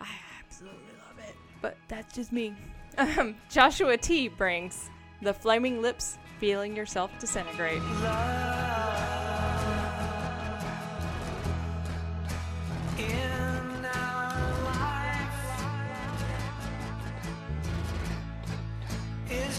I 0.00 0.08
absolutely 0.44 0.80
love 1.08 1.24
it. 1.28 1.36
But 1.62 1.76
that's 1.86 2.12
just 2.12 2.32
me. 2.32 2.54
Um, 2.98 3.36
Joshua 3.50 3.96
T 3.96 4.26
brings 4.28 4.90
the 5.22 5.32
flaming 5.32 5.80
lips 5.80 6.18
feeling 6.40 6.74
yourself 6.76 7.12
disintegrate. 7.20 7.78
In 7.78 7.82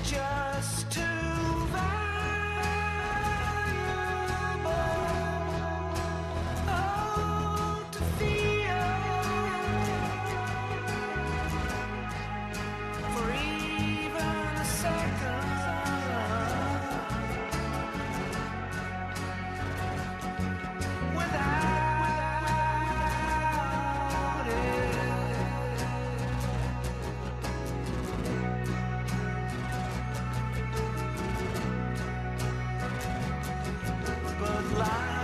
just 0.06 0.85
来。 34.78 35.15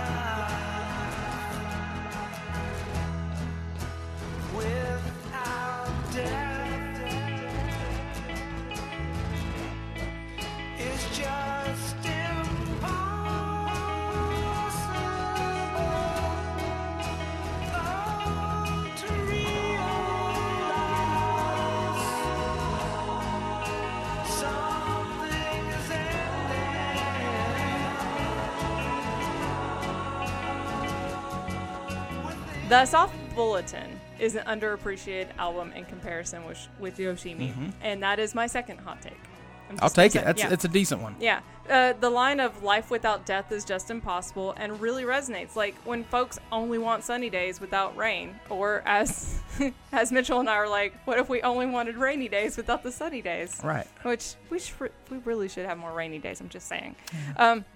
The 32.72 32.86
Soft 32.86 33.14
Bulletin 33.34 34.00
is 34.18 34.34
an 34.34 34.46
underappreciated 34.46 35.36
album 35.36 35.74
in 35.74 35.84
comparison 35.84 36.46
with 36.46 36.68
with 36.80 36.96
Yoshimi, 36.96 37.52
and 37.82 38.02
that 38.02 38.18
is 38.18 38.34
my 38.34 38.46
second 38.46 38.78
hot 38.78 39.02
take. 39.02 39.12
Mm-hmm. 39.12 39.76
I'll 39.82 39.90
take 39.90 40.16
it. 40.16 40.24
That's 40.24 40.40
yeah. 40.40 40.50
it's 40.50 40.64
a 40.64 40.68
decent 40.68 41.02
one. 41.02 41.14
Yeah. 41.20 41.40
Uh, 41.68 41.92
the 41.92 42.08
line 42.08 42.40
of 42.40 42.62
life 42.62 42.90
without 42.90 43.26
death 43.26 43.52
is 43.52 43.66
just 43.66 43.90
impossible 43.90 44.54
and 44.56 44.80
really 44.80 45.04
resonates. 45.04 45.54
Like 45.54 45.74
when 45.84 46.02
folks 46.02 46.38
only 46.50 46.78
want 46.78 47.04
sunny 47.04 47.28
days 47.28 47.60
without 47.60 47.94
rain, 47.94 48.36
or 48.48 48.82
as 48.86 49.38
as 49.92 50.10
Mitchell 50.10 50.40
and 50.40 50.48
I 50.48 50.54
are 50.54 50.66
like, 50.66 50.94
what 51.04 51.18
if 51.18 51.28
we 51.28 51.42
only 51.42 51.66
wanted 51.66 51.96
rainy 51.96 52.28
days 52.28 52.56
without 52.56 52.82
the 52.82 52.90
sunny 52.90 53.20
days? 53.20 53.60
Right. 53.62 53.86
Which 54.00 54.36
we 54.48 54.58
should, 54.58 54.92
we 55.10 55.18
really 55.18 55.50
should 55.50 55.66
have 55.66 55.76
more 55.76 55.92
rainy 55.92 56.20
days. 56.20 56.40
I'm 56.40 56.48
just 56.48 56.68
saying. 56.68 56.96
Um, 57.36 57.66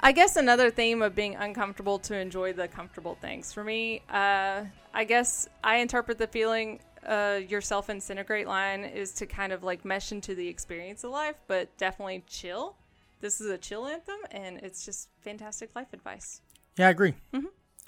I 0.00 0.12
guess 0.12 0.36
another 0.36 0.70
theme 0.70 1.02
of 1.02 1.14
being 1.14 1.34
uncomfortable 1.36 1.98
to 2.00 2.16
enjoy 2.16 2.52
the 2.52 2.68
comfortable 2.68 3.16
things. 3.20 3.52
For 3.52 3.64
me, 3.64 4.02
uh, 4.10 4.64
I 4.92 5.04
guess 5.04 5.48
I 5.62 5.76
interpret 5.76 6.18
the 6.18 6.26
feeling 6.26 6.80
uh, 7.06 7.40
yourself 7.48 7.88
incinerate 7.88 8.46
line 8.46 8.84
is 8.84 9.12
to 9.12 9.26
kind 9.26 9.52
of 9.52 9.62
like 9.62 9.84
mesh 9.84 10.12
into 10.12 10.34
the 10.34 10.48
experience 10.48 11.04
of 11.04 11.10
life, 11.10 11.36
but 11.46 11.76
definitely 11.78 12.24
chill. 12.26 12.76
This 13.20 13.40
is 13.40 13.50
a 13.50 13.58
chill 13.58 13.86
anthem, 13.86 14.18
and 14.30 14.58
it's 14.58 14.84
just 14.84 15.08
fantastic 15.20 15.74
life 15.74 15.92
advice. 15.92 16.40
Yeah, 16.76 16.88
I 16.88 16.90
agree. 16.90 17.14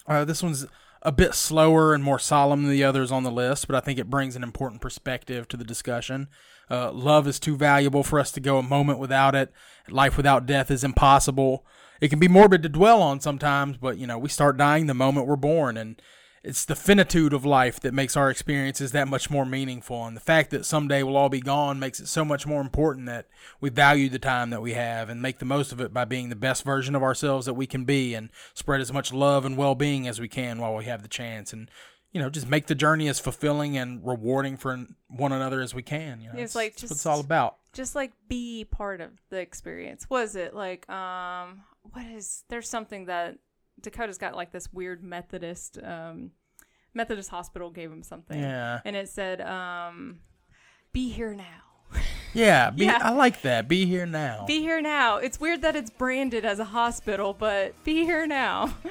Uh, 0.06 0.24
this 0.24 0.42
one's 0.42 0.66
a 1.06 1.12
bit 1.12 1.34
slower 1.34 1.94
and 1.94 2.02
more 2.02 2.18
solemn 2.18 2.64
than 2.64 2.72
the 2.72 2.82
others 2.82 3.12
on 3.12 3.22
the 3.22 3.30
list, 3.30 3.68
but 3.68 3.76
I 3.76 3.80
think 3.80 3.96
it 3.96 4.10
brings 4.10 4.34
an 4.34 4.42
important 4.42 4.80
perspective 4.80 5.46
to 5.48 5.56
the 5.56 5.62
discussion. 5.62 6.26
Uh, 6.68 6.90
love 6.90 7.28
is 7.28 7.38
too 7.38 7.56
valuable 7.56 8.02
for 8.02 8.18
us 8.18 8.32
to 8.32 8.40
go 8.40 8.58
a 8.58 8.62
moment 8.62 8.98
without 8.98 9.36
it. 9.36 9.52
Life 9.88 10.16
without 10.16 10.46
death 10.46 10.68
is 10.68 10.82
impossible. 10.82 11.64
It 12.00 12.08
can 12.08 12.18
be 12.18 12.26
morbid 12.26 12.64
to 12.64 12.68
dwell 12.68 13.00
on 13.00 13.20
sometimes, 13.20 13.76
but 13.76 13.98
you 13.98 14.06
know 14.08 14.18
we 14.18 14.28
start 14.28 14.56
dying 14.56 14.88
the 14.88 14.94
moment 14.94 15.28
we're 15.28 15.36
born, 15.36 15.76
and 15.76 16.02
it's 16.42 16.64
the 16.64 16.76
finitude 16.76 17.32
of 17.32 17.44
life 17.44 17.80
that 17.80 17.92
makes 17.92 18.16
our 18.16 18.30
experiences 18.30 18.92
that 18.92 19.08
much 19.08 19.30
more 19.30 19.44
meaningful. 19.44 20.04
And 20.06 20.16
the 20.16 20.20
fact 20.20 20.50
that 20.50 20.64
someday 20.64 21.02
we'll 21.02 21.16
all 21.16 21.28
be 21.28 21.40
gone 21.40 21.78
makes 21.80 21.98
it 22.00 22.06
so 22.06 22.24
much 22.24 22.46
more 22.46 22.60
important 22.60 23.06
that 23.06 23.26
we 23.60 23.68
value 23.70 24.08
the 24.08 24.18
time 24.18 24.50
that 24.50 24.62
we 24.62 24.74
have 24.74 25.08
and 25.08 25.20
make 25.20 25.38
the 25.38 25.44
most 25.44 25.72
of 25.72 25.80
it 25.80 25.92
by 25.92 26.04
being 26.04 26.28
the 26.28 26.36
best 26.36 26.64
version 26.64 26.94
of 26.94 27.02
ourselves 27.02 27.46
that 27.46 27.54
we 27.54 27.66
can 27.66 27.84
be 27.84 28.14
and 28.14 28.30
spread 28.54 28.80
as 28.80 28.92
much 28.92 29.12
love 29.12 29.44
and 29.44 29.56
well 29.56 29.74
being 29.74 30.06
as 30.06 30.20
we 30.20 30.28
can 30.28 30.60
while 30.60 30.74
we 30.76 30.84
have 30.84 31.02
the 31.02 31.08
chance. 31.08 31.52
And, 31.52 31.68
you 32.12 32.20
know, 32.20 32.30
just 32.30 32.48
make 32.48 32.66
the 32.66 32.74
journey 32.76 33.08
as 33.08 33.18
fulfilling 33.18 33.76
and 33.76 34.06
rewarding 34.06 34.56
for 34.56 34.86
one 35.08 35.32
another 35.32 35.60
as 35.60 35.74
we 35.74 35.82
can. 35.82 36.20
You 36.20 36.28
know, 36.28 36.38
It's 36.38 36.52
That's- 36.52 36.54
like 36.54 36.76
just- 36.76 36.92
it's 36.92 37.06
all 37.06 37.20
about. 37.20 37.56
Just 37.72 37.94
like 37.94 38.12
be 38.28 38.64
part 38.64 39.00
of 39.00 39.10
the 39.28 39.38
experience. 39.38 40.08
Was 40.08 40.34
it 40.36 40.54
like 40.54 40.88
um 40.88 41.62
what 41.82 42.06
is 42.06 42.44
there's 42.48 42.68
something 42.68 43.04
that 43.06 43.36
Dakota's 43.80 44.18
got 44.18 44.34
like 44.34 44.52
this 44.52 44.72
weird 44.72 45.02
Methodist 45.02 45.78
um 45.82 46.30
Methodist 46.94 47.28
hospital 47.30 47.70
gave 47.70 47.90
him 47.92 48.02
something. 48.02 48.38
Yeah. 48.38 48.80
And 48.84 48.96
it 48.96 49.08
said 49.08 49.40
um 49.40 50.18
be 50.92 51.10
here 51.10 51.34
now. 51.34 51.62
Yeah, 52.34 52.68
be, 52.68 52.84
Yeah. 52.84 52.98
I 53.00 53.12
like 53.12 53.40
that. 53.42 53.66
Be 53.66 53.86
here 53.86 54.04
now. 54.04 54.44
Be 54.46 54.60
here 54.60 54.82
now. 54.82 55.16
It's 55.16 55.40
weird 55.40 55.62
that 55.62 55.74
it's 55.74 55.88
branded 55.88 56.44
as 56.44 56.58
a 56.58 56.64
hospital, 56.64 57.32
but 57.32 57.72
be 57.84 58.04
here 58.04 58.26
now. 58.26 58.74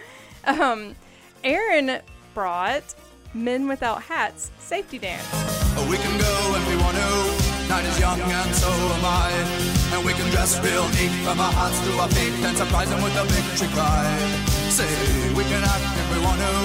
Um, 0.47 0.95
Aaron 1.43 2.01
brought 2.35 2.93
Men 3.33 3.67
Without 3.67 4.03
Hats 4.03 4.51
safety 4.59 4.99
dance. 4.99 5.25
We 5.89 5.97
can 5.97 6.19
go 6.19 6.51
when 6.51 6.67
we 6.67 6.83
want 6.83 6.97
to. 6.97 7.44
Night 7.69 7.85
is 7.85 7.99
young 7.99 8.21
and 8.21 8.55
so 8.55 8.69
am 8.69 9.05
I. 9.05 9.31
And 9.93 10.05
we 10.05 10.13
can 10.13 10.29
dress 10.31 10.59
real 10.61 10.87
neat 10.97 11.13
from 11.25 11.39
our 11.39 11.53
hearts 11.53 11.79
to 11.85 11.91
our 11.97 12.09
feet 12.09 12.33
and 12.45 12.55
surprise 12.57 12.89
them 12.89 13.01
with 13.01 13.15
a 13.17 13.25
victory 13.25 13.69
cry. 13.73 14.05
Say, 14.69 14.89
we 15.33 15.43
can 15.45 15.63
act 15.63 15.85
if 15.97 16.07
we 16.13 16.19
want 16.23 16.39
to. 16.39 16.55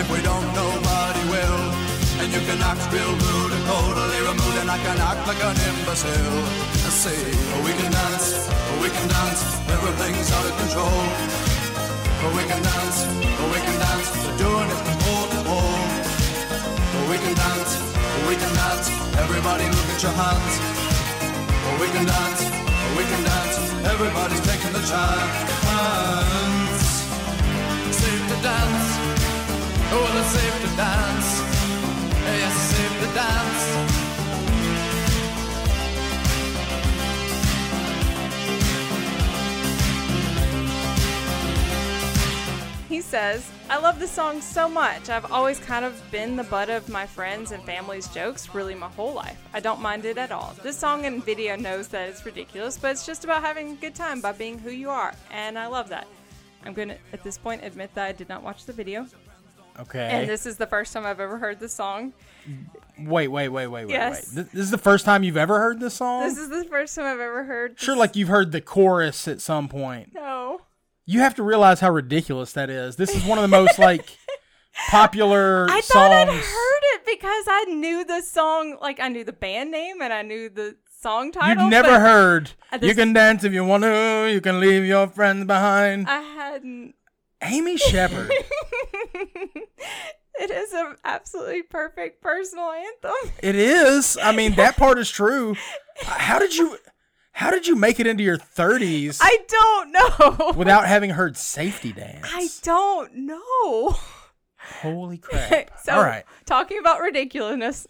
If 0.00 0.06
we 0.10 0.20
don't, 0.22 0.48
nobody 0.54 1.22
will. 1.32 1.60
And 2.22 2.32
you 2.32 2.40
can 2.48 2.58
act 2.62 2.82
real 2.92 3.14
rude 3.14 3.52
and 3.54 3.64
totally 3.66 4.20
removed, 4.26 4.58
and 4.58 4.70
I 4.70 4.78
can 4.78 4.98
act 4.98 5.22
like 5.26 5.38
an 5.38 5.54
imbecile. 5.70 6.42
I 6.86 6.90
say, 6.90 7.18
we 7.62 7.70
can 7.78 7.90
dance, 7.92 8.50
we 8.82 8.88
can 8.90 9.06
dance, 9.06 9.42
everything's 9.70 10.30
out 10.32 10.46
of 10.50 10.54
control. 10.58 11.02
We 12.34 12.42
can 12.50 12.62
dance, 12.62 13.06
we 13.22 13.58
can 13.62 13.78
dance, 13.78 14.08
we're 14.26 14.38
doing 14.38 14.66
it 14.66 14.80
from 14.82 14.98
pole 14.98 15.28
to 15.30 15.40
pole. 15.46 15.78
We 17.10 17.16
can 17.22 17.34
dance, 17.38 17.87
we 18.28 18.36
can 18.36 18.54
dance, 18.54 18.90
everybody 19.16 19.64
look 19.64 19.88
at 19.88 20.02
your 20.02 20.12
hands. 20.12 20.54
Oh, 21.64 21.78
we 21.80 21.88
can 21.88 22.04
dance, 22.04 22.42
oh, 22.44 22.94
we 22.98 23.04
can 23.04 23.22
dance, 23.24 23.56
everybody's 23.88 24.42
taking 24.44 24.72
the 24.72 24.84
chance. 24.84 25.34
Safe 27.96 28.24
to 28.28 28.36
dance, 28.44 28.86
oh, 29.92 30.00
well, 30.04 30.18
it's 30.20 30.30
safe 30.36 30.56
to 30.60 30.70
dance. 30.76 31.28
Yes, 32.28 32.52
it's 32.52 32.76
safe 32.76 32.94
to 33.00 33.08
dance. 33.14 33.97
He 42.88 43.02
says, 43.02 43.50
I 43.68 43.78
love 43.78 43.98
this 44.00 44.10
song 44.10 44.40
so 44.40 44.66
much. 44.66 45.10
I've 45.10 45.30
always 45.30 45.58
kind 45.58 45.84
of 45.84 46.02
been 46.10 46.36
the 46.36 46.44
butt 46.44 46.70
of 46.70 46.88
my 46.88 47.04
friends 47.06 47.52
and 47.52 47.62
family's 47.64 48.08
jokes 48.08 48.54
really 48.54 48.74
my 48.74 48.88
whole 48.88 49.12
life. 49.12 49.38
I 49.52 49.60
don't 49.60 49.82
mind 49.82 50.06
it 50.06 50.16
at 50.16 50.32
all. 50.32 50.54
This 50.62 50.78
song 50.78 51.04
and 51.04 51.22
video 51.22 51.54
knows 51.54 51.88
that 51.88 52.08
it's 52.08 52.24
ridiculous, 52.24 52.78
but 52.78 52.92
it's 52.92 53.04
just 53.04 53.24
about 53.24 53.42
having 53.42 53.72
a 53.72 53.74
good 53.74 53.94
time 53.94 54.22
by 54.22 54.32
being 54.32 54.58
who 54.58 54.70
you 54.70 54.88
are, 54.88 55.12
and 55.30 55.58
I 55.58 55.66
love 55.66 55.90
that. 55.90 56.06
I'm 56.64 56.72
going 56.72 56.88
to, 56.88 56.96
at 57.12 57.22
this 57.22 57.36
point, 57.36 57.62
admit 57.62 57.94
that 57.94 58.06
I 58.06 58.12
did 58.12 58.28
not 58.30 58.42
watch 58.42 58.64
the 58.64 58.72
video, 58.72 59.06
Okay. 59.78 60.08
and 60.10 60.26
this 60.28 60.46
is 60.46 60.56
the 60.56 60.66
first 60.66 60.94
time 60.94 61.04
I've 61.04 61.20
ever 61.20 61.36
heard 61.36 61.60
the 61.60 61.68
song. 61.68 62.14
wait, 62.98 63.28
wait, 63.28 63.48
wait, 63.50 63.66
wait, 63.66 63.84
wait, 63.84 63.90
Yes. 63.90 64.14
wait. 64.34 64.44
This, 64.44 64.52
this 64.54 64.62
is 64.64 64.70
the 64.70 64.78
first 64.78 65.04
time 65.04 65.22
you've 65.24 65.36
ever 65.36 65.58
heard 65.58 65.78
this 65.78 65.92
song? 65.94 66.22
This 66.26 66.38
is 66.38 66.48
the 66.48 66.64
first 66.64 66.94
time 66.96 67.04
I've 67.04 67.20
ever 67.20 67.44
heard. 67.44 67.78
sure, 67.78 67.96
like 67.96 68.16
you've 68.16 68.28
heard 68.28 68.50
the 68.52 68.62
chorus 68.62 69.28
at 69.28 69.42
some 69.42 69.68
point. 69.68 70.14
No. 70.14 70.62
You 71.10 71.20
have 71.20 71.34
to 71.36 71.42
realize 71.42 71.80
how 71.80 71.90
ridiculous 71.90 72.52
that 72.52 72.68
is. 72.68 72.96
This 72.96 73.16
is 73.16 73.24
one 73.24 73.38
of 73.38 73.42
the 73.42 73.48
most 73.48 73.78
like 73.78 74.18
popular 74.90 75.66
I 75.70 75.80
thought 75.80 76.12
I'd 76.12 76.28
heard 76.28 76.82
it 76.94 77.06
because 77.06 77.44
I 77.48 77.64
knew 77.70 78.04
the 78.04 78.20
song, 78.20 78.76
like 78.82 79.00
I 79.00 79.08
knew 79.08 79.24
the 79.24 79.32
band 79.32 79.70
name 79.70 80.02
and 80.02 80.12
I 80.12 80.20
knew 80.20 80.50
the 80.50 80.76
song 81.00 81.32
title. 81.32 81.62
You've 81.62 81.70
never 81.70 81.88
but 81.92 82.00
heard. 82.00 82.50
Uh, 82.70 82.78
You 82.82 82.94
can 82.94 83.14
dance 83.14 83.42
if 83.42 83.54
you 83.54 83.64
want 83.64 83.84
to. 83.84 84.28
You 84.30 84.42
can 84.42 84.60
leave 84.60 84.84
your 84.84 85.06
friends 85.08 85.46
behind. 85.46 86.06
I 86.10 86.20
hadn't. 86.20 86.94
Amy 87.42 87.78
Shepard. 87.78 88.30
It 90.40 90.52
is 90.52 90.72
an 90.72 90.94
absolutely 91.04 91.62
perfect 91.62 92.22
personal 92.22 92.70
anthem. 92.70 93.32
it 93.42 93.56
is. 93.56 94.16
I 94.22 94.30
mean, 94.30 94.54
that 94.54 94.76
part 94.76 94.96
is 94.98 95.10
true. 95.10 95.56
How 96.02 96.38
did 96.38 96.54
you? 96.54 96.78
How 97.38 97.52
did 97.52 97.68
you 97.68 97.76
make 97.76 98.00
it 98.00 98.08
into 98.08 98.24
your 98.24 98.36
thirties 98.36 99.20
I 99.22 99.38
don't 99.46 99.92
know. 99.92 100.52
without 100.56 100.88
having 100.88 101.10
heard 101.10 101.36
"Safety 101.36 101.92
Dance"? 101.92 102.26
I 102.34 102.48
don't 102.62 103.14
know. 103.14 103.96
Holy 104.56 105.18
crap! 105.18 105.70
so, 105.84 105.92
All 105.92 106.02
right. 106.02 106.24
talking 106.46 106.80
about 106.80 107.00
ridiculousness, 107.00 107.86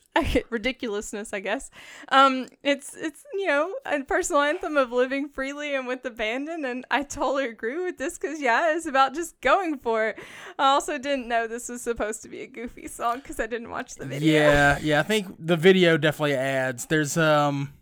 ridiculousness, 0.51 1.33
I 1.33 1.41
guess. 1.41 1.71
Um, 2.11 2.49
it's 2.63 2.95
it's 2.95 3.25
you 3.33 3.47
know 3.47 3.75
a 3.87 4.03
personal 4.05 4.43
anthem 4.43 4.77
of 4.77 4.93
living 4.93 5.31
freely 5.31 5.75
and 5.75 5.87
with 5.87 6.05
abandon, 6.05 6.67
and 6.67 6.85
I 6.91 7.03
totally 7.03 7.47
agree 7.47 7.83
with 7.83 7.97
this 7.97 8.19
because 8.19 8.43
yeah, 8.43 8.77
it's 8.77 8.85
about 8.85 9.15
just 9.15 9.41
going 9.41 9.79
for 9.79 10.09
it. 10.09 10.19
I 10.59 10.73
also 10.73 10.99
didn't 10.99 11.27
know 11.27 11.47
this 11.47 11.71
was 11.71 11.81
supposed 11.81 12.21
to 12.21 12.29
be 12.29 12.43
a 12.43 12.47
goofy 12.47 12.87
song 12.87 13.21
because 13.21 13.41
I 13.41 13.47
didn't 13.47 13.71
watch 13.71 13.95
the 13.95 14.05
video. 14.05 14.43
Yeah, 14.43 14.79
yeah. 14.83 15.01
I 15.01 15.05
think 15.05 15.35
the 15.39 15.57
video 15.57 15.97
definitely 15.97 16.35
adds. 16.35 16.85
There's 16.85 17.17
um 17.17 17.73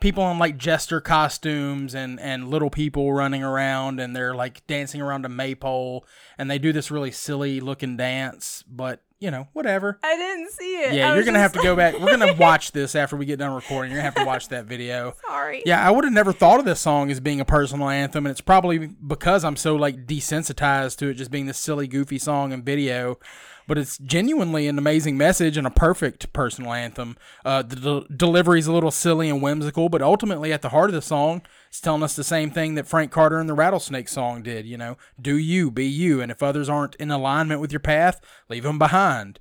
people 0.00 0.30
in 0.30 0.38
like 0.38 0.56
jester 0.56 1.00
costumes 1.00 1.94
and 1.94 2.18
and 2.20 2.48
little 2.48 2.70
people 2.70 3.12
running 3.12 3.42
around 3.42 4.00
and 4.00 4.16
they're 4.16 4.34
like 4.34 4.66
dancing 4.66 5.00
around 5.00 5.24
a 5.24 5.28
maypole 5.28 6.06
and 6.38 6.50
they 6.50 6.58
do 6.58 6.72
this 6.72 6.90
really 6.90 7.10
silly 7.10 7.60
looking 7.60 7.96
dance, 7.96 8.64
but 8.66 9.02
you 9.20 9.30
know, 9.30 9.46
whatever. 9.52 9.98
I 10.02 10.16
didn't 10.16 10.50
see 10.50 10.76
it. 10.78 10.94
Yeah, 10.94 11.14
you're 11.14 11.24
gonna 11.24 11.38
have 11.38 11.52
to 11.52 11.62
go 11.62 11.76
back. 11.76 11.98
We're 11.98 12.16
gonna 12.16 12.32
watch 12.38 12.72
this 12.72 12.94
after 12.94 13.16
we 13.16 13.26
get 13.26 13.38
done 13.38 13.52
recording. 13.52 13.92
You're 13.92 13.98
gonna 14.00 14.10
have 14.10 14.14
to 14.14 14.24
watch 14.24 14.48
that 14.48 14.64
video. 14.64 15.14
Sorry. 15.28 15.62
Yeah, 15.66 15.86
I 15.86 15.90
would 15.90 16.04
have 16.04 16.12
never 16.12 16.32
thought 16.32 16.58
of 16.58 16.64
this 16.64 16.80
song 16.80 17.10
as 17.10 17.20
being 17.20 17.40
a 17.40 17.44
personal 17.44 17.90
anthem, 17.90 18.24
and 18.24 18.30
it's 18.30 18.40
probably 18.40 18.86
because 18.86 19.44
I'm 19.44 19.56
so 19.56 19.76
like 19.76 20.06
desensitized 20.06 20.96
to 20.98 21.08
it 21.08 21.14
just 21.14 21.30
being 21.30 21.44
this 21.44 21.58
silly, 21.58 21.86
goofy 21.86 22.18
song 22.18 22.54
and 22.54 22.64
video. 22.64 23.18
But 23.66 23.78
it's 23.78 23.98
genuinely 23.98 24.66
an 24.66 24.78
amazing 24.78 25.16
message 25.16 25.56
and 25.56 25.66
a 25.66 25.70
perfect 25.70 26.32
personal 26.32 26.72
anthem. 26.72 27.16
Uh, 27.44 27.62
the 27.62 27.76
del- 27.76 28.06
delivery 28.14 28.58
is 28.58 28.66
a 28.66 28.72
little 28.72 28.90
silly 28.90 29.28
and 29.28 29.42
whimsical, 29.42 29.88
but 29.88 30.02
ultimately 30.02 30.52
at 30.52 30.62
the 30.62 30.70
heart 30.70 30.90
of 30.90 30.94
the 30.94 31.02
song, 31.02 31.42
it's 31.68 31.80
telling 31.80 32.02
us 32.02 32.16
the 32.16 32.24
same 32.24 32.50
thing 32.50 32.74
that 32.74 32.86
Frank 32.86 33.12
Carter 33.12 33.38
and 33.38 33.48
the 33.48 33.54
Rattlesnake 33.54 34.08
song 34.08 34.42
did. 34.42 34.66
You 34.66 34.76
know, 34.76 34.96
do 35.20 35.36
you, 35.36 35.70
be 35.70 35.86
you, 35.86 36.20
and 36.20 36.32
if 36.32 36.42
others 36.42 36.68
aren't 36.68 36.96
in 36.96 37.10
alignment 37.10 37.60
with 37.60 37.72
your 37.72 37.80
path, 37.80 38.20
leave 38.48 38.64
them 38.64 38.78
behind. 38.78 39.38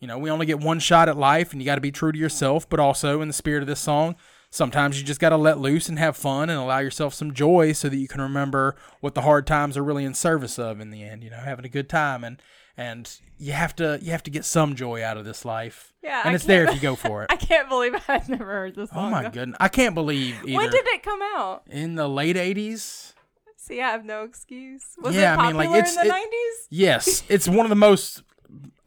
You 0.00 0.06
know, 0.06 0.18
we 0.18 0.30
only 0.30 0.46
get 0.46 0.60
one 0.60 0.80
shot 0.80 1.08
at 1.08 1.16
life, 1.16 1.52
and 1.52 1.60
you 1.60 1.66
got 1.66 1.74
to 1.74 1.80
be 1.80 1.92
true 1.92 2.12
to 2.12 2.18
yourself, 2.18 2.68
but 2.68 2.80
also 2.80 3.20
in 3.20 3.28
the 3.28 3.34
spirit 3.34 3.62
of 3.62 3.66
this 3.66 3.80
song, 3.80 4.16
sometimes 4.50 4.98
you 4.98 5.06
just 5.06 5.20
got 5.20 5.28
to 5.28 5.36
let 5.36 5.58
loose 5.58 5.88
and 5.88 5.98
have 5.98 6.16
fun 6.16 6.50
and 6.50 6.58
allow 6.58 6.78
yourself 6.78 7.14
some 7.14 7.32
joy 7.32 7.72
so 7.72 7.88
that 7.88 7.96
you 7.96 8.08
can 8.08 8.20
remember 8.20 8.76
what 9.00 9.14
the 9.14 9.22
hard 9.22 9.46
times 9.46 9.76
are 9.76 9.84
really 9.84 10.04
in 10.04 10.14
service 10.14 10.58
of 10.58 10.80
in 10.80 10.90
the 10.90 11.02
end, 11.02 11.22
you 11.22 11.30
know, 11.30 11.36
having 11.36 11.64
a 11.64 11.68
good 11.68 11.88
time. 11.88 12.24
And 12.24 12.40
and 12.76 13.10
you 13.38 13.52
have 13.52 13.74
to 13.76 13.98
you 14.02 14.10
have 14.12 14.22
to 14.24 14.30
get 14.30 14.44
some 14.44 14.74
joy 14.74 15.02
out 15.04 15.16
of 15.16 15.24
this 15.24 15.44
life. 15.44 15.92
Yeah, 16.02 16.20
and 16.24 16.30
I 16.30 16.34
it's 16.34 16.44
there 16.44 16.64
if 16.68 16.74
you 16.74 16.80
go 16.80 16.96
for 16.96 17.22
it. 17.24 17.26
I 17.32 17.36
can't 17.36 17.68
believe 17.68 17.94
I've 18.08 18.28
never 18.28 18.44
heard 18.44 18.74
this 18.76 18.90
oh 18.94 19.10
my 19.10 19.24
though. 19.24 19.30
goodness, 19.30 19.56
I 19.60 19.68
can't 19.68 19.94
believe 19.94 20.36
either. 20.44 20.56
When 20.56 20.70
did 20.70 20.86
it 20.86 21.02
come 21.02 21.20
out? 21.22 21.62
in 21.68 21.94
the 21.94 22.08
late 22.08 22.36
'80s. 22.36 23.14
See, 23.56 23.80
I 23.80 23.90
have 23.90 24.04
no 24.04 24.24
excuse. 24.24 24.82
Was 25.00 25.14
Yeah, 25.14 25.34
it 25.34 25.38
I 25.38 25.52
mean, 25.52 25.56
popular 25.56 25.64
like, 25.70 25.78
it's- 25.78 25.96
in 25.96 26.00
the 26.02 26.06
it- 26.06 26.08
nineties? 26.08 26.66
Yes, 26.70 27.22
it's 27.28 27.48
one 27.48 27.66
of 27.66 27.70
the 27.70 27.76
most 27.76 28.22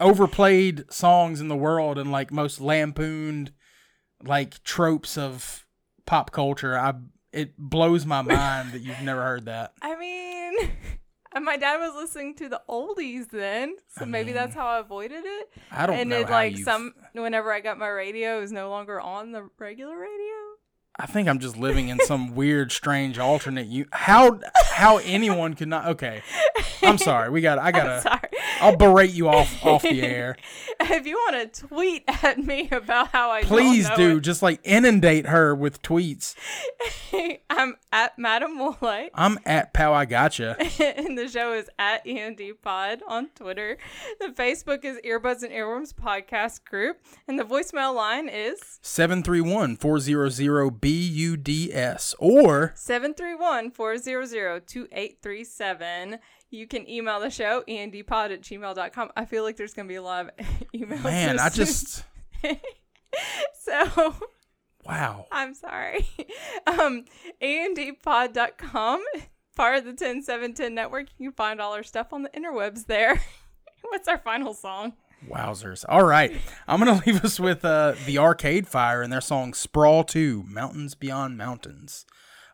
overplayed 0.00 0.84
songs 0.92 1.40
in 1.40 1.48
the 1.48 1.56
world 1.56 1.96
and 1.98 2.12
like 2.12 2.30
most 2.30 2.60
lampooned 2.60 3.52
like 4.22 4.62
tropes 4.64 5.16
of 5.16 5.66
pop 6.06 6.30
culture. 6.32 6.78
I 6.78 6.94
it 7.32 7.56
blows 7.58 8.04
my 8.06 8.22
mind 8.22 8.72
that 8.72 8.80
you've 8.82 9.00
never 9.02 9.22
heard 9.22 9.46
that. 9.46 9.72
I 9.82 9.96
mean, 9.96 10.54
and 11.34 11.44
my 11.44 11.56
dad 11.56 11.78
was 11.78 11.94
listening 11.94 12.34
to 12.36 12.48
the 12.48 12.60
oldies 12.68 13.28
then, 13.30 13.76
so 13.88 14.04
maybe 14.06 14.32
that's 14.32 14.54
how 14.54 14.66
I 14.66 14.78
avoided 14.78 15.24
it. 15.24 15.50
I 15.70 15.86
don't 15.86 15.96
and 15.96 16.10
know 16.10 16.24
how 16.24 16.30
like 16.30 16.52
you've- 16.52 16.62
some 16.64 16.94
whenever 17.12 17.52
I 17.52 17.60
got 17.60 17.78
my 17.78 17.88
radio, 17.88 18.38
it 18.38 18.40
was 18.40 18.52
no 18.52 18.70
longer 18.70 19.00
on 19.00 19.32
the 19.32 19.48
regular 19.58 19.96
radio. 19.98 20.34
I 20.96 21.06
think 21.06 21.28
I'm 21.28 21.40
just 21.40 21.56
living 21.56 21.88
in 21.88 21.98
some 22.00 22.34
weird, 22.36 22.70
strange 22.70 23.18
alternate. 23.18 23.66
You 23.66 23.86
how 23.92 24.38
how 24.70 24.98
anyone 24.98 25.54
could 25.54 25.66
not? 25.68 25.86
Okay, 25.88 26.22
I'm 26.82 26.98
sorry. 26.98 27.30
We 27.30 27.40
got. 27.40 27.58
I 27.58 27.72
gotta. 27.78 28.20
I'll 28.60 28.76
berate 28.76 29.12
you 29.12 29.28
off 29.28 29.64
off 29.64 29.82
the 29.82 30.02
air. 30.02 30.36
if 30.80 31.06
you 31.06 31.16
want 31.16 31.52
to 31.52 31.66
tweet 31.66 32.04
at 32.06 32.38
me 32.38 32.68
about 32.70 33.08
how 33.08 33.30
I 33.30 33.42
Please 33.42 33.88
do. 33.96 34.16
it, 34.18 34.20
Just 34.20 34.42
like 34.42 34.60
inundate 34.64 35.26
her 35.26 35.54
with 35.54 35.82
tweets. 35.82 36.34
I'm 37.50 37.76
at 37.92 38.18
Madam 38.18 38.58
Woolite. 38.58 39.10
I'm 39.14 39.38
at 39.46 39.72
Pow. 39.72 39.92
I 39.92 40.04
gotcha. 40.04 40.56
and 40.82 41.16
the 41.16 41.28
show 41.28 41.52
is 41.52 41.68
at 41.78 42.06
END 42.06 42.40
Pod 42.62 43.02
on 43.06 43.28
Twitter. 43.34 43.78
The 44.20 44.28
Facebook 44.28 44.84
is 44.84 44.98
Earbuds 45.04 45.42
and 45.42 45.52
Earworms 45.52 45.94
Podcast 45.94 46.64
Group. 46.64 47.00
And 47.28 47.38
the 47.38 47.44
voicemail 47.44 47.94
line 47.94 48.28
is 48.28 48.58
731 48.82 49.76
400 49.76 50.80
BUDS 50.80 52.14
or 52.18 52.72
731 52.74 53.70
400 53.70 54.66
2837. 54.66 56.18
You 56.54 56.68
can 56.68 56.88
email 56.88 57.18
the 57.18 57.30
show, 57.30 57.64
andypod 57.68 58.32
at 58.32 58.42
gmail.com. 58.42 59.10
I 59.16 59.24
feel 59.24 59.42
like 59.42 59.56
there's 59.56 59.74
going 59.74 59.88
to 59.88 59.92
be 59.92 59.96
a 59.96 60.02
lot 60.02 60.26
of 60.26 60.46
emails. 60.74 61.02
man, 61.02 61.40
I 61.40 61.48
just 61.48 62.04
So 63.54 64.14
wow. 64.84 65.26
I'm 65.30 65.54
sorry. 65.54 66.06
Um, 66.66 67.04
andpod.com, 67.42 69.04
part 69.54 69.76
of 69.76 69.84
the 69.84 69.92
10710 69.92 70.74
network. 70.74 71.08
You 71.18 71.28
can 71.30 71.36
find 71.36 71.60
all 71.60 71.74
our 71.74 71.82
stuff 71.82 72.12
on 72.12 72.22
the 72.22 72.30
interwebs 72.30 72.86
there. 72.86 73.20
What's 73.82 74.08
our 74.08 74.16
final 74.18 74.54
song? 74.54 74.94
Wowzers. 75.28 75.84
All 75.88 76.04
right. 76.04 76.34
I'm 76.66 76.82
going 76.82 76.98
to 76.98 77.06
leave 77.06 77.22
us 77.22 77.38
with 77.38 77.64
uh, 77.64 77.94
the 78.06 78.16
Arcade 78.18 78.66
Fire 78.66 79.02
and 79.02 79.12
their 79.12 79.20
song 79.20 79.52
Sprawl 79.52 80.04
2 80.04 80.44
Mountains 80.48 80.94
Beyond 80.94 81.36
Mountains. 81.36 82.06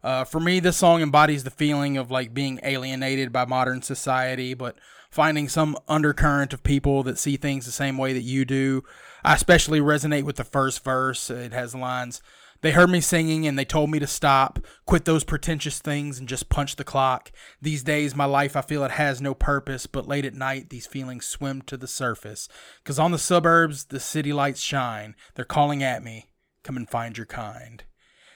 Uh, 0.03 0.25
for 0.25 0.41
me, 0.41 0.61
this 0.61 0.79
song 0.79 1.03
embodies 1.03 1.45
the 1.45 1.51
feeling 1.51 1.97
of 1.97 2.11
like 2.11 2.33
being 2.33 2.59
alienated 2.63 3.33
by 3.33 3.45
modern 3.45 3.83
society, 3.83 4.55
but 4.55 4.77
finding 5.11 5.49
some 5.49 5.77
undercurrent 5.89 6.53
of 6.53 6.63
people 6.63 7.03
that 7.03 7.19
see 7.19 7.37
things 7.37 7.67
the 7.67 7.73
same 7.73 7.99
way 7.99 8.13
that 8.13 8.23
you 8.23 8.45
do. 8.45 8.83
I 9.25 9.35
especially 9.35 9.81
resonate 9.81 10.23
with 10.23 10.37
the 10.37 10.45
first 10.45 10.83
verse. 10.85 11.31
It 11.31 11.53
has 11.53 11.75
lines 11.75 12.23
They 12.63 12.73
heard 12.73 12.91
me 12.91 13.01
singing 13.01 13.47
and 13.47 13.59
they 13.59 13.65
told 13.65 13.91
me 13.91 13.99
to 14.01 14.07
stop, 14.07 14.59
quit 14.85 15.07
those 15.07 15.25
pretentious 15.25 15.79
things 15.79 16.19
and 16.19 16.29
just 16.29 16.51
punch 16.51 16.77
the 16.77 16.85
clock. 16.85 17.33
These 17.63 17.83
days, 17.83 18.15
my 18.15 18.27
life, 18.27 18.55
I 18.55 18.61
feel 18.61 18.85
it 18.85 18.91
has 18.93 19.23
no 19.23 19.33
purpose, 19.33 19.87
but 19.87 20.07
late 20.07 20.27
at 20.27 20.35
night, 20.35 20.69
these 20.69 20.87
feelings 20.87 21.25
swim 21.25 21.63
to 21.63 21.79
the 21.79 21.89
surface. 21.89 22.49
'Cause 22.85 22.99
on 22.99 23.13
the 23.13 23.19
suburbs, 23.19 23.87
the 23.87 24.01
city 24.01 24.33
lights 24.33 24.61
shine. 24.61 25.17
They're 25.35 25.45
calling 25.47 25.83
at 25.83 26.05
me, 26.05 26.29
come 26.63 26.77
and 26.77 26.89
find 26.89 27.17
your 27.17 27.27
kind. 27.27 27.83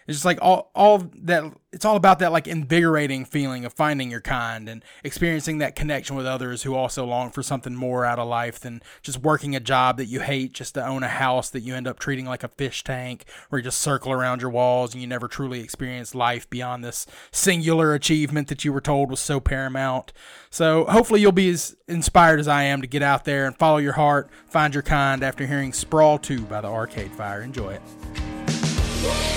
It's 0.07 0.17
just 0.17 0.25
like 0.25 0.39
all 0.43 0.71
all 0.75 1.11
that 1.23 1.53
it's 1.73 1.85
all 1.85 1.97
about 1.97 2.21
that 2.21 2.31
like 2.31 2.47
invigorating 2.47 3.25
feeling 3.25 3.65
of 3.65 3.73
finding 3.73 4.11
your 4.11 4.21
kind 4.21 4.69
and 4.69 4.85
experiencing 5.03 5.59
that 5.59 5.75
connection 5.75 6.15
with 6.15 6.25
others 6.25 6.63
who 6.63 6.75
also 6.75 7.05
long 7.05 7.31
for 7.31 7.43
something 7.43 7.75
more 7.75 8.05
out 8.05 8.21
of 8.21 8.29
life 8.29 8.61
than 8.61 8.81
just 9.03 9.19
working 9.19 9.57
a 9.57 9.61
job 9.61 9.97
that 9.97 10.07
you 10.07 10.21
hate 10.21 10.53
just 10.53 10.75
to 10.75 10.87
own 10.87 11.03
a 11.03 11.09
house 11.09 11.51
that 11.51 11.61
you 11.61 11.75
end 11.75 11.89
up 11.89 11.99
treating 11.99 12.27
like 12.27 12.45
a 12.45 12.49
fish 12.49 12.85
tank 12.85 13.25
where 13.49 13.59
you 13.59 13.65
just 13.65 13.81
circle 13.81 14.13
around 14.13 14.41
your 14.41 14.51
walls 14.51 14.93
and 14.93 15.01
you 15.01 15.09
never 15.09 15.27
truly 15.27 15.61
experience 15.61 16.15
life 16.15 16.49
beyond 16.49 16.85
this 16.85 17.07
singular 17.33 17.93
achievement 17.93 18.49
that 18.49 18.65
you 18.65 18.73
were 18.73 18.81
told 18.81 19.11
was 19.11 19.21
so 19.21 19.41
paramount. 19.41 20.13
So 20.51 20.85
hopefully 20.85 21.21
you'll 21.21 21.33
be 21.33 21.51
as 21.51 21.77
inspired 21.89 22.39
as 22.39 22.47
I 22.47 22.63
am 22.63 22.83
to 22.83 22.87
get 22.87 23.03
out 23.03 23.25
there 23.25 23.47
and 23.47 23.57
follow 23.57 23.79
your 23.79 23.95
heart, 23.95 24.31
find 24.47 24.73
your 24.75 24.83
kind 24.85 25.25
after 25.25 25.47
hearing 25.47 25.73
Sprawl 25.73 26.19
2 26.19 26.43
by 26.43 26.61
the 26.61 26.69
Arcade 26.69 27.11
Fire. 27.13 27.43
Enjoy 27.43 27.73
it. 27.73 29.34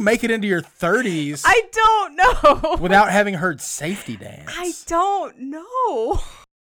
You 0.00 0.04
make 0.04 0.24
it 0.24 0.30
into 0.30 0.48
your 0.48 0.62
30s 0.62 1.42
I 1.44 1.60
don't 1.72 2.16
know. 2.16 2.76
without 2.80 3.10
having 3.10 3.34
heard 3.34 3.60
Safety 3.60 4.16
Dance? 4.16 4.50
I 4.56 4.72
don't 4.86 5.38
know. 5.38 6.20